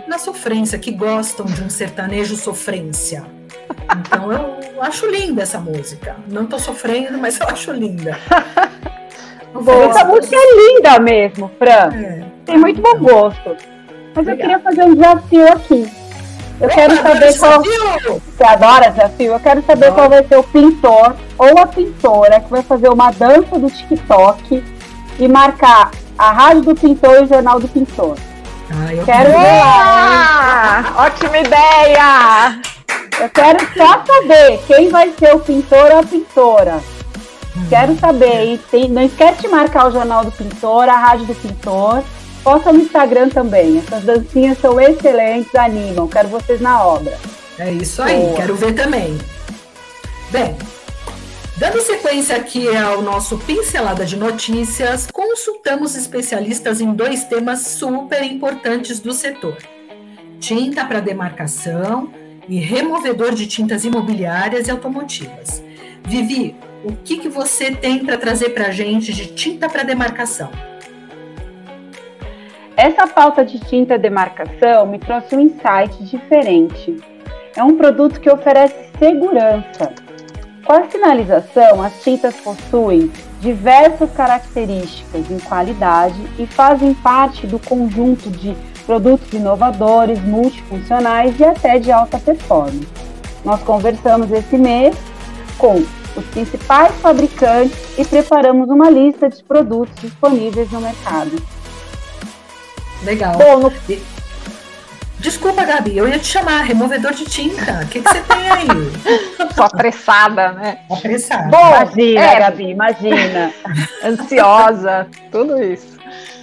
na 0.09 0.19
sofrência, 0.19 0.77
que 0.77 0.91
gostam 0.91 1.47
de 1.47 1.63
um 1.63 1.71
sertanejo 1.71 2.35
sofrência. 2.35 3.25
Então 3.97 4.33
eu 4.33 4.83
acho 4.83 5.07
linda 5.07 5.43
essa 5.43 5.61
música. 5.61 6.17
Não 6.27 6.43
estou 6.43 6.59
sofrendo, 6.59 7.17
mas 7.17 7.39
eu 7.39 7.47
acho 7.47 7.71
linda. 7.71 8.19
Essa 9.89 10.05
música 10.05 10.35
é 10.35 10.57
linda 10.57 10.99
mesmo, 10.99 11.49
Fran. 11.57 11.95
É. 11.95 12.25
Tem 12.45 12.59
muito 12.59 12.83
bom 12.83 12.99
gosto. 12.99 13.51
Mas 14.17 14.27
eu 14.27 14.33
Obrigada. 14.33 14.37
queria 14.37 14.59
fazer 14.59 14.83
um 14.83 14.95
desafio 14.95 15.47
aqui. 15.53 16.00
Eu 16.61 16.69
quero 16.69 16.97
saber 16.97 17.39
qual. 17.39 17.63
Você 17.63 18.45
adora 18.45 18.91
desafio? 18.91 19.33
Eu 19.33 19.41
quero 19.41 19.63
saber 19.65 19.93
qual 19.93 20.09
vai 20.11 20.23
ser 20.25 20.37
o 20.39 20.43
pintor 20.43 21.17
ou 21.39 21.59
a 21.59 21.67
pintora 21.67 22.41
que 22.41 22.51
vai 22.51 22.63
fazer 22.63 22.89
uma 22.89 23.11
dança 23.13 23.59
do 23.59 23.71
TikTok 23.71 24.63
e 25.19 25.29
marcar 25.29 25.91
a 26.19 26.31
rádio 26.33 26.63
do 26.63 26.75
pintor 26.75 27.17
e 27.17 27.23
o 27.25 27.27
jornal 27.27 27.59
do 27.59 27.67
pintor. 27.69 28.17
Ah, 28.71 28.95
eu 28.95 29.05
Quero 29.05 29.31
ver 29.31 29.61
Ah, 29.65 30.85
ótima 30.99 31.39
ideia! 31.39 32.61
Eu 33.21 33.29
quero 33.31 33.59
só 33.77 34.03
saber 34.07 34.59
quem 34.67 34.89
vai 34.91 35.13
ser 35.19 35.35
o 35.35 35.41
pintor 35.41 35.91
ou 35.93 35.99
a 35.99 36.03
pintora. 36.03 36.81
Quero 37.69 37.99
saber. 37.99 38.55
E 38.55 38.59
tem- 38.59 38.89
não 38.89 39.03
esquece 39.03 39.43
de 39.43 39.49
marcar 39.49 39.89
o 39.89 39.91
jornal 39.91 40.25
do 40.25 40.31
pintor, 40.33 40.89
a 40.89 40.97
rádio 40.97 41.27
do 41.27 41.35
pintor. 41.35 42.03
Posta 42.43 42.73
no 42.73 42.81
Instagram 42.81 43.29
também. 43.29 43.79
Essas 43.79 44.05
dancinhas 44.05 44.59
são 44.59 44.81
excelentes, 44.81 45.55
animam. 45.55 46.09
Quero 46.09 46.29
vocês 46.29 46.61
na 46.61 46.85
obra. 46.85 47.19
É 47.59 47.71
isso 47.71 48.03
aí, 48.03 48.19
Boa. 48.21 48.37
quero 48.37 48.55
ver 48.55 48.73
também. 48.73 49.19
Bem, 50.31 50.57
dando 51.57 51.81
sequência 51.83 52.37
aqui 52.37 52.75
ao 52.75 53.03
nosso 53.03 53.37
pincelada 53.39 54.07
de 54.07 54.17
notícias, 54.17 55.09
consultamos 55.13 55.95
especialistas 55.95 56.81
em 56.81 56.95
dois 56.95 57.25
temas 57.25 57.61
super 57.67 58.23
importantes 58.23 59.01
do 59.01 59.13
setor: 59.13 59.59
tinta 60.39 60.85
para 60.87 61.01
demarcação 61.01 62.11
e 62.49 62.59
removedor 62.59 63.35
de 63.35 63.47
tintas 63.47 63.85
imobiliárias 63.85 64.67
e 64.67 64.71
automotivas. 64.71 65.63
Vivi, 66.05 66.57
o 66.83 66.93
que, 66.93 67.19
que 67.19 67.29
você 67.29 67.71
tem 67.71 68.05
para 68.05 68.17
trazer 68.17 68.51
para 68.51 68.69
a 68.69 68.71
gente 68.71 69.13
de 69.13 69.27
tinta 69.27 69.69
para 69.69 69.83
demarcação? 69.83 70.51
Essa 72.81 73.07
pauta 73.07 73.45
de 73.45 73.59
tinta 73.59 73.99
demarcação 73.99 74.87
me 74.87 74.99
trouxe 74.99 75.37
um 75.37 75.41
insight 75.41 76.03
diferente. 76.03 76.97
É 77.55 77.63
um 77.63 77.77
produto 77.77 78.19
que 78.19 78.31
oferece 78.31 78.75
segurança. 78.99 79.93
Com 80.65 80.73
a 80.73 80.89
sinalização, 80.89 81.83
as 81.83 82.03
tintas 82.03 82.35
possuem 82.37 83.13
diversas 83.39 84.11
características 84.13 85.31
em 85.31 85.39
qualidade 85.41 86.19
e 86.39 86.47
fazem 86.47 86.95
parte 86.95 87.47
do 87.47 87.59
conjunto 87.59 88.31
de 88.31 88.57
produtos 88.87 89.31
inovadores, 89.31 90.19
multifuncionais 90.23 91.39
e 91.39 91.45
até 91.45 91.79
de 91.79 91.93
alta 91.93 92.19
performance. 92.19 92.89
Nós 93.45 93.63
conversamos 93.63 94.33
esse 94.33 94.57
mês 94.57 94.97
com 95.59 95.75
os 96.17 96.25
principais 96.33 96.95
fabricantes 97.03 97.99
e 97.99 98.07
preparamos 98.07 98.71
uma 98.71 98.89
lista 98.89 99.29
de 99.29 99.45
produtos 99.45 99.95
disponíveis 100.01 100.73
no 100.73 100.81
mercado. 100.81 101.60
Legal. 103.03 103.33
Bom, 103.37 103.59
no 103.59 103.73
Desculpa, 105.21 105.65
Gabi, 105.67 105.99
eu 105.99 106.09
ia 106.09 106.19
te 106.19 106.29
chamar, 106.29 106.63
removedor 106.63 107.13
de 107.13 107.27
tinta. 107.27 107.83
O 107.85 107.89
que, 107.89 108.01
que 108.01 108.09
você 108.09 108.23
tem 108.23 108.51
aí? 108.51 108.67
Tô 109.55 109.63
apressada, 109.63 110.53
né? 110.53 110.79
Apressado. 110.91 111.51
Bom, 111.51 111.77
Imagina, 111.77 112.21
é, 112.21 112.39
Gabi, 112.39 112.71
imagina. 112.71 113.53
ansiosa, 114.03 115.07
tudo 115.31 115.63
isso. 115.63 115.99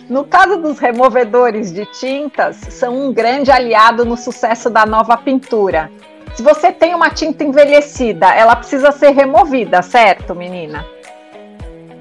No 0.08 0.24
caso 0.24 0.58
dos 0.58 0.78
removedores 0.78 1.74
de 1.74 1.86
tintas, 1.88 2.56
são 2.70 3.08
um 3.08 3.12
grande 3.12 3.52
aliado 3.52 4.06
no 4.06 4.16
sucesso 4.16 4.70
da 4.70 4.86
nova 4.86 5.18
pintura. 5.18 5.92
Se 6.36 6.44
você 6.44 6.72
tem 6.72 6.94
uma 6.94 7.10
tinta 7.10 7.44
envelhecida, 7.44 8.28
ela 8.28 8.56
precisa 8.56 8.92
ser 8.92 9.10
removida, 9.10 9.82
certo, 9.82 10.36
menina? 10.36 10.86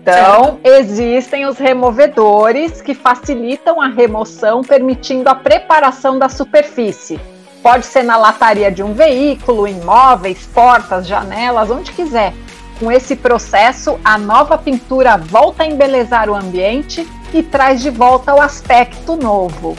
Então, 0.09 0.61
existem 0.63 1.47
os 1.47 1.59
removedores 1.59 2.81
que 2.81 2.95
facilitam 2.95 3.83
a 3.83 3.89
remoção, 3.89 4.63
permitindo 4.63 5.29
a 5.29 5.35
preparação 5.35 6.17
da 6.17 6.29
superfície. 6.29 7.19
Pode 7.61 7.87
ser 7.87 8.05
na 8.05 8.17
lataria 8.17 8.71
de 8.71 8.85
um 8.85 8.95
veículo, 8.95 9.67
em 9.67 9.81
móveis, 9.81 10.47
portas, 10.47 11.09
janelas, 11.09 11.73
onde 11.73 11.91
quiser. 11.91 12.33
Com 12.79 12.93
esse 12.93 13.17
processo, 13.17 13.99
a 14.05 14.17
nova 14.17 14.57
pintura 14.57 15.17
volta 15.17 15.65
a 15.65 15.67
embelezar 15.67 16.31
o 16.31 16.37
ambiente 16.37 17.05
e 17.35 17.43
traz 17.43 17.83
de 17.83 17.91
volta 17.91 18.33
o 18.33 18.41
aspecto 18.41 19.17
novo. 19.17 19.77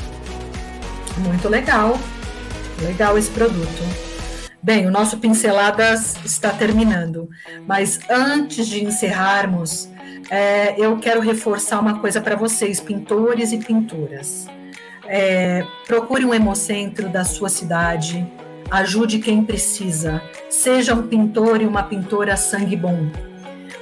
Muito 1.20 1.48
legal. 1.48 1.98
Legal 2.82 3.18
esse 3.18 3.32
produto. 3.32 4.08
Bem, 4.62 4.88
o 4.88 4.92
nosso 4.92 5.20
Pinceladas 5.20 6.18
está 6.26 6.50
terminando, 6.50 7.30
mas 7.66 8.02
antes 8.10 8.68
de 8.68 8.84
encerrarmos, 8.84 9.88
é, 10.30 10.76
eu 10.78 10.98
quero 10.98 11.22
reforçar 11.22 11.80
uma 11.80 12.00
coisa 12.00 12.20
para 12.20 12.36
vocês, 12.36 12.80
pintores 12.80 13.52
e 13.52 13.58
pintoras. 13.58 14.48
É, 15.06 15.66
procure 15.86 16.26
um 16.26 16.34
hemocentro 16.34 17.08
da 17.08 17.24
sua 17.24 17.50
cidade, 17.50 18.28
ajude 18.70 19.20
quem 19.20 19.44
precisa, 19.44 20.22
seja 20.50 20.94
um 20.94 21.08
pintor 21.08 21.62
e 21.62 21.66
uma 21.66 21.84
pintora 21.84 22.36
sangue 22.36 22.76
bom. 22.76 23.10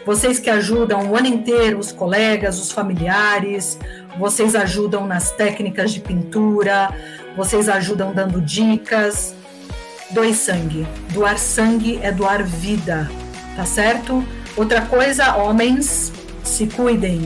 Vocês 0.05 0.37
que 0.37 0.51
ajudam 0.51 1.09
o 1.09 1.15
ano 1.15 1.25
inteiro 1.25 1.79
os 1.79 1.91
colegas, 1.91 2.59
os 2.59 2.71
familiares, 2.71 3.79
vocês 4.19 4.55
ajudam 4.55 5.07
nas 5.07 5.31
técnicas 5.31 5.91
de 5.91 5.99
pintura, 5.99 6.93
vocês 7.35 7.67
ajudam 7.67 8.13
dando 8.13 8.39
dicas. 8.39 9.35
Doe 10.11 10.35
sangue. 10.35 10.85
Doar 11.11 11.39
sangue 11.39 11.99
é 12.03 12.11
doar 12.11 12.43
vida, 12.43 13.09
tá 13.55 13.65
certo? 13.65 14.23
Outra 14.55 14.81
coisa, 14.81 15.35
homens, 15.35 16.13
se 16.55 16.67
cuidem. 16.67 17.21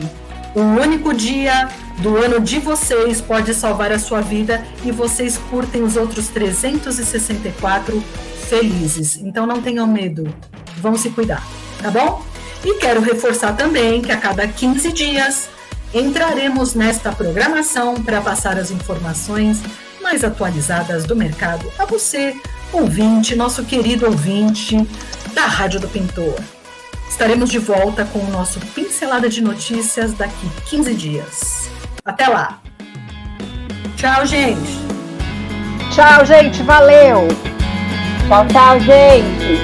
Um 0.56 0.74
único 0.80 1.14
dia 1.14 1.68
do 1.98 2.16
ano 2.16 2.40
de 2.40 2.58
vocês 2.58 3.20
pode 3.20 3.54
salvar 3.54 3.92
a 3.92 3.98
sua 3.98 4.20
vida 4.20 4.64
e 4.84 4.90
vocês 4.90 5.38
curtem 5.48 5.84
os 5.84 5.96
outros 5.96 6.28
364 6.28 8.02
felizes. 8.48 9.16
Então 9.18 9.46
não 9.46 9.62
tenham 9.62 9.86
medo, 9.86 10.34
vão 10.78 10.96
se 10.96 11.10
cuidar, 11.10 11.46
tá 11.80 11.90
bom? 11.90 12.24
E 12.64 12.78
quero 12.78 13.00
reforçar 13.00 13.56
também 13.56 14.02
que 14.02 14.10
a 14.10 14.16
cada 14.16 14.46
15 14.48 14.92
dias 14.92 15.48
entraremos 15.94 16.74
nesta 16.74 17.12
programação 17.12 17.94
para 18.02 18.20
passar 18.20 18.58
as 18.58 18.72
informações 18.72 19.60
mais 20.02 20.24
atualizadas 20.24 21.04
do 21.04 21.14
mercado 21.14 21.70
a 21.78 21.84
você, 21.84 22.34
ouvinte, 22.72 23.36
nosso 23.36 23.64
querido 23.64 24.06
ouvinte 24.06 24.76
da 25.32 25.46
Rádio 25.46 25.78
do 25.78 25.88
Pintor. 25.88 26.34
Estaremos 27.10 27.50
de 27.50 27.58
volta 27.58 28.04
com 28.04 28.20
o 28.20 28.30
nosso 28.30 28.60
Pincelada 28.60 29.28
de 29.28 29.42
Notícias 29.42 30.14
daqui 30.14 30.48
15 30.66 30.94
dias. 30.94 31.70
Até 32.04 32.28
lá! 32.28 32.60
Tchau, 33.96 34.24
gente! 34.24 34.78
Tchau, 35.90 36.24
gente, 36.24 36.62
valeu! 36.62 37.26
Tchau, 38.28 38.46
tchau, 38.46 38.80
gente. 38.80 39.58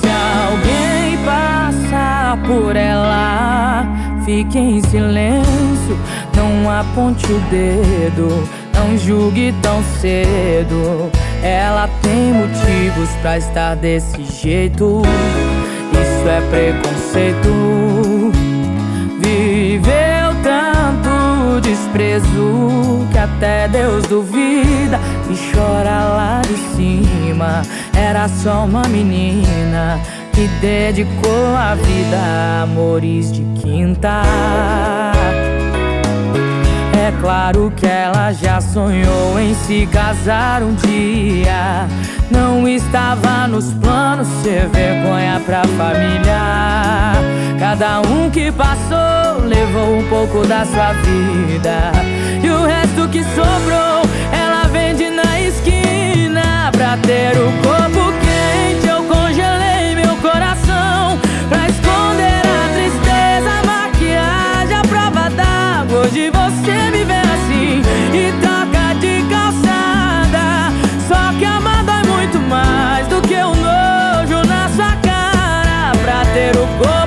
Se 0.00 0.08
alguém 0.48 1.18
passar 1.24 2.42
por 2.42 2.74
ela, 2.74 3.84
fique 4.24 4.58
em 4.58 4.82
silêncio, 4.88 5.98
não 6.34 6.70
aponte 6.70 7.26
o 7.30 7.38
dedo, 7.50 8.48
não 8.74 8.96
julgue 8.96 9.54
tão 9.62 9.84
cedo. 10.00 11.12
Ela 11.42 11.86
tem 12.02 12.32
motivos 12.32 13.10
pra 13.20 13.36
estar 13.36 13.76
desse 13.76 14.24
jeito. 14.24 15.02
Isso 16.24 16.30
é 16.30 16.40
preconceito. 16.48 18.32
Viveu 19.20 20.34
tanto 20.42 21.60
desprezo 21.60 23.06
que 23.12 23.18
até 23.18 23.68
Deus 23.68 24.06
duvida 24.06 24.98
e 25.28 25.54
chora 25.54 25.90
lá 25.90 26.40
de 26.40 26.56
cima. 26.74 27.60
Era 27.94 28.26
só 28.26 28.64
uma 28.64 28.84
menina 28.88 30.00
que 30.32 30.48
dedicou 30.62 31.54
a 31.58 31.74
vida 31.74 32.16
a 32.16 32.62
amores 32.62 33.30
de 33.30 33.42
quinta. 33.60 34.22
É 37.04 37.12
claro 37.20 37.70
que 37.76 37.86
ela 37.86 38.32
já 38.32 38.62
sonhou 38.62 39.38
em 39.38 39.54
se 39.54 39.86
casar 39.92 40.62
um 40.62 40.74
dia. 40.74 41.86
Não 42.30 42.66
estava 42.66 43.46
nos 43.46 43.74
planos 43.74 44.26
ser 44.42 44.66
vergonha 44.68 45.38
pra 45.44 45.64
família. 45.76 47.12
Cada 47.58 48.00
um 48.00 48.30
que 48.30 48.50
passou 48.50 49.44
levou 49.46 49.98
um 49.98 50.08
pouco 50.08 50.46
da 50.46 50.64
sua 50.64 50.94
vida. 50.94 51.92
E 52.42 52.48
o 52.48 52.64
resto 52.64 53.06
que 53.10 53.22
sobrou, 53.22 54.00
ela 54.32 54.64
vende 54.72 55.10
na 55.10 55.38
esquina 55.42 56.70
pra 56.72 56.96
ter 56.96 57.36
o 57.36 57.52
corpo 57.62 58.14
quente. 58.22 58.88
Eu 58.88 59.04
congelei 59.04 59.94
meu 59.94 60.16
coração 60.22 60.63
Hoje 65.94 66.28
você 66.28 66.90
me 66.90 67.04
vê 67.04 67.14
assim 67.14 67.80
e 68.12 68.32
troca 68.40 68.94
de 68.98 69.22
calçada. 69.30 70.72
Só 71.06 71.38
que 71.38 71.44
amar 71.44 71.84
dói 71.84 72.02
muito 72.02 72.40
mais 72.40 73.06
do 73.06 73.22
que 73.22 73.34
o 73.34 73.54
nojo 73.54 74.44
na 74.48 74.68
sua 74.70 74.96
cara. 74.96 75.92
Pra 76.02 76.24
ter 76.32 76.56
o 76.56 76.66
corpo 76.78 77.03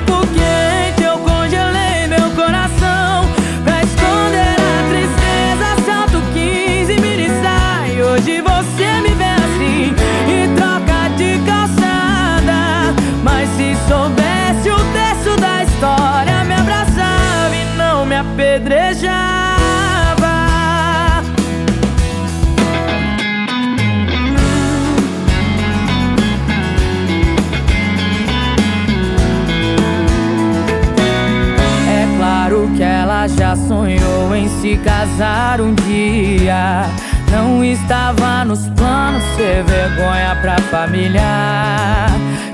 já 33.48 33.56
sonhou 33.56 34.36
em 34.36 34.46
se 34.60 34.76
casar 34.76 35.58
um 35.58 35.74
dia. 35.74 36.84
Não 37.32 37.64
estava 37.64 38.44
nos 38.44 38.68
planos 38.76 39.22
ser 39.36 39.64
vergonha 39.64 40.36
pra 40.42 40.58
família. 40.70 41.22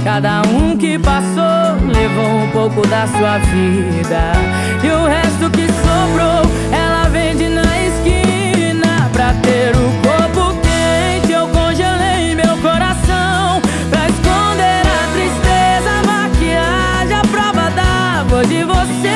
Cada 0.05 0.43
um 0.43 0.77
que 0.77 0.97
passou 0.99 1.75
levou 1.85 2.45
um 2.45 2.51
pouco 2.51 2.87
da 2.87 3.09
sua 3.09 3.39
vida. 3.39 4.33
E 4.85 4.89
o 4.89 5.05
resto 5.07 5.51
que 5.51 5.67
sobrou, 5.67 6.43
ela 6.71 7.09
vende 7.09 7.49
na 7.49 7.63
esquina 7.87 9.11
pra 9.13 9.33
ter 9.43 9.75
o 9.75 9.91
corpo 10.07 10.57
quente. 10.61 11.33
Eu 11.33 11.49
congelei 11.49 12.37
meu 12.37 12.57
coração 12.59 13.61
pra 13.91 14.09
esconder 14.09 14.83
a 14.87 15.01
tristeza, 15.13 16.03
maquiagem, 16.07 17.17
a 17.17 17.23
prova 17.23 17.71
d'água. 17.71 18.39
Hoje 18.41 18.63
você 18.63 19.14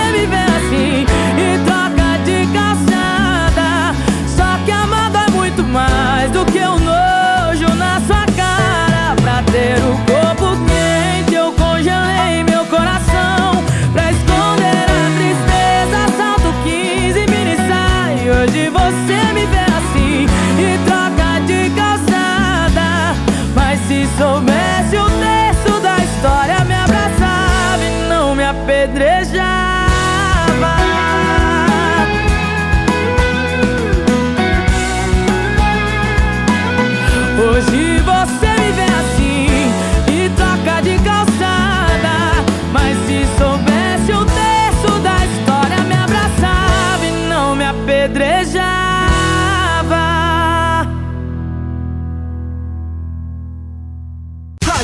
mais 5.63 6.31
do 6.31 6.45
que 6.47 6.59
o 6.59 6.79
nojo 6.79 7.75
na 7.77 8.01
sua 8.07 8.25
cara. 8.37 9.15
Pra 9.23 9.43
ter 9.51 9.79
o 9.79 9.97
corpo 10.07 10.57
quente, 10.67 11.35
eu 11.35 11.53
congelei 11.53 12.45
meu 12.45 12.65
coração. 12.67 13.65
Pra 13.93 14.11
esconder 14.11 14.87
a 14.89 15.11
tristeza, 15.19 16.17
salto 16.17 16.53
15 16.65 17.27
mini 17.27 17.57
sai. 17.57 18.31
Hoje 18.31 18.69
você 18.71 19.33
me 19.33 19.47
vê 19.47 19.65
assim 19.79 20.27
e 20.59 20.79
troca 20.87 21.41
de 21.47 21.71
calçada. 21.71 23.15
Mas 23.55 23.81
se 23.89 24.09
souber 24.17 24.89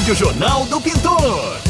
Rádio 0.05 0.17
Jornal 0.17 0.67
do 0.67 0.79
Pintor. 0.83 1.64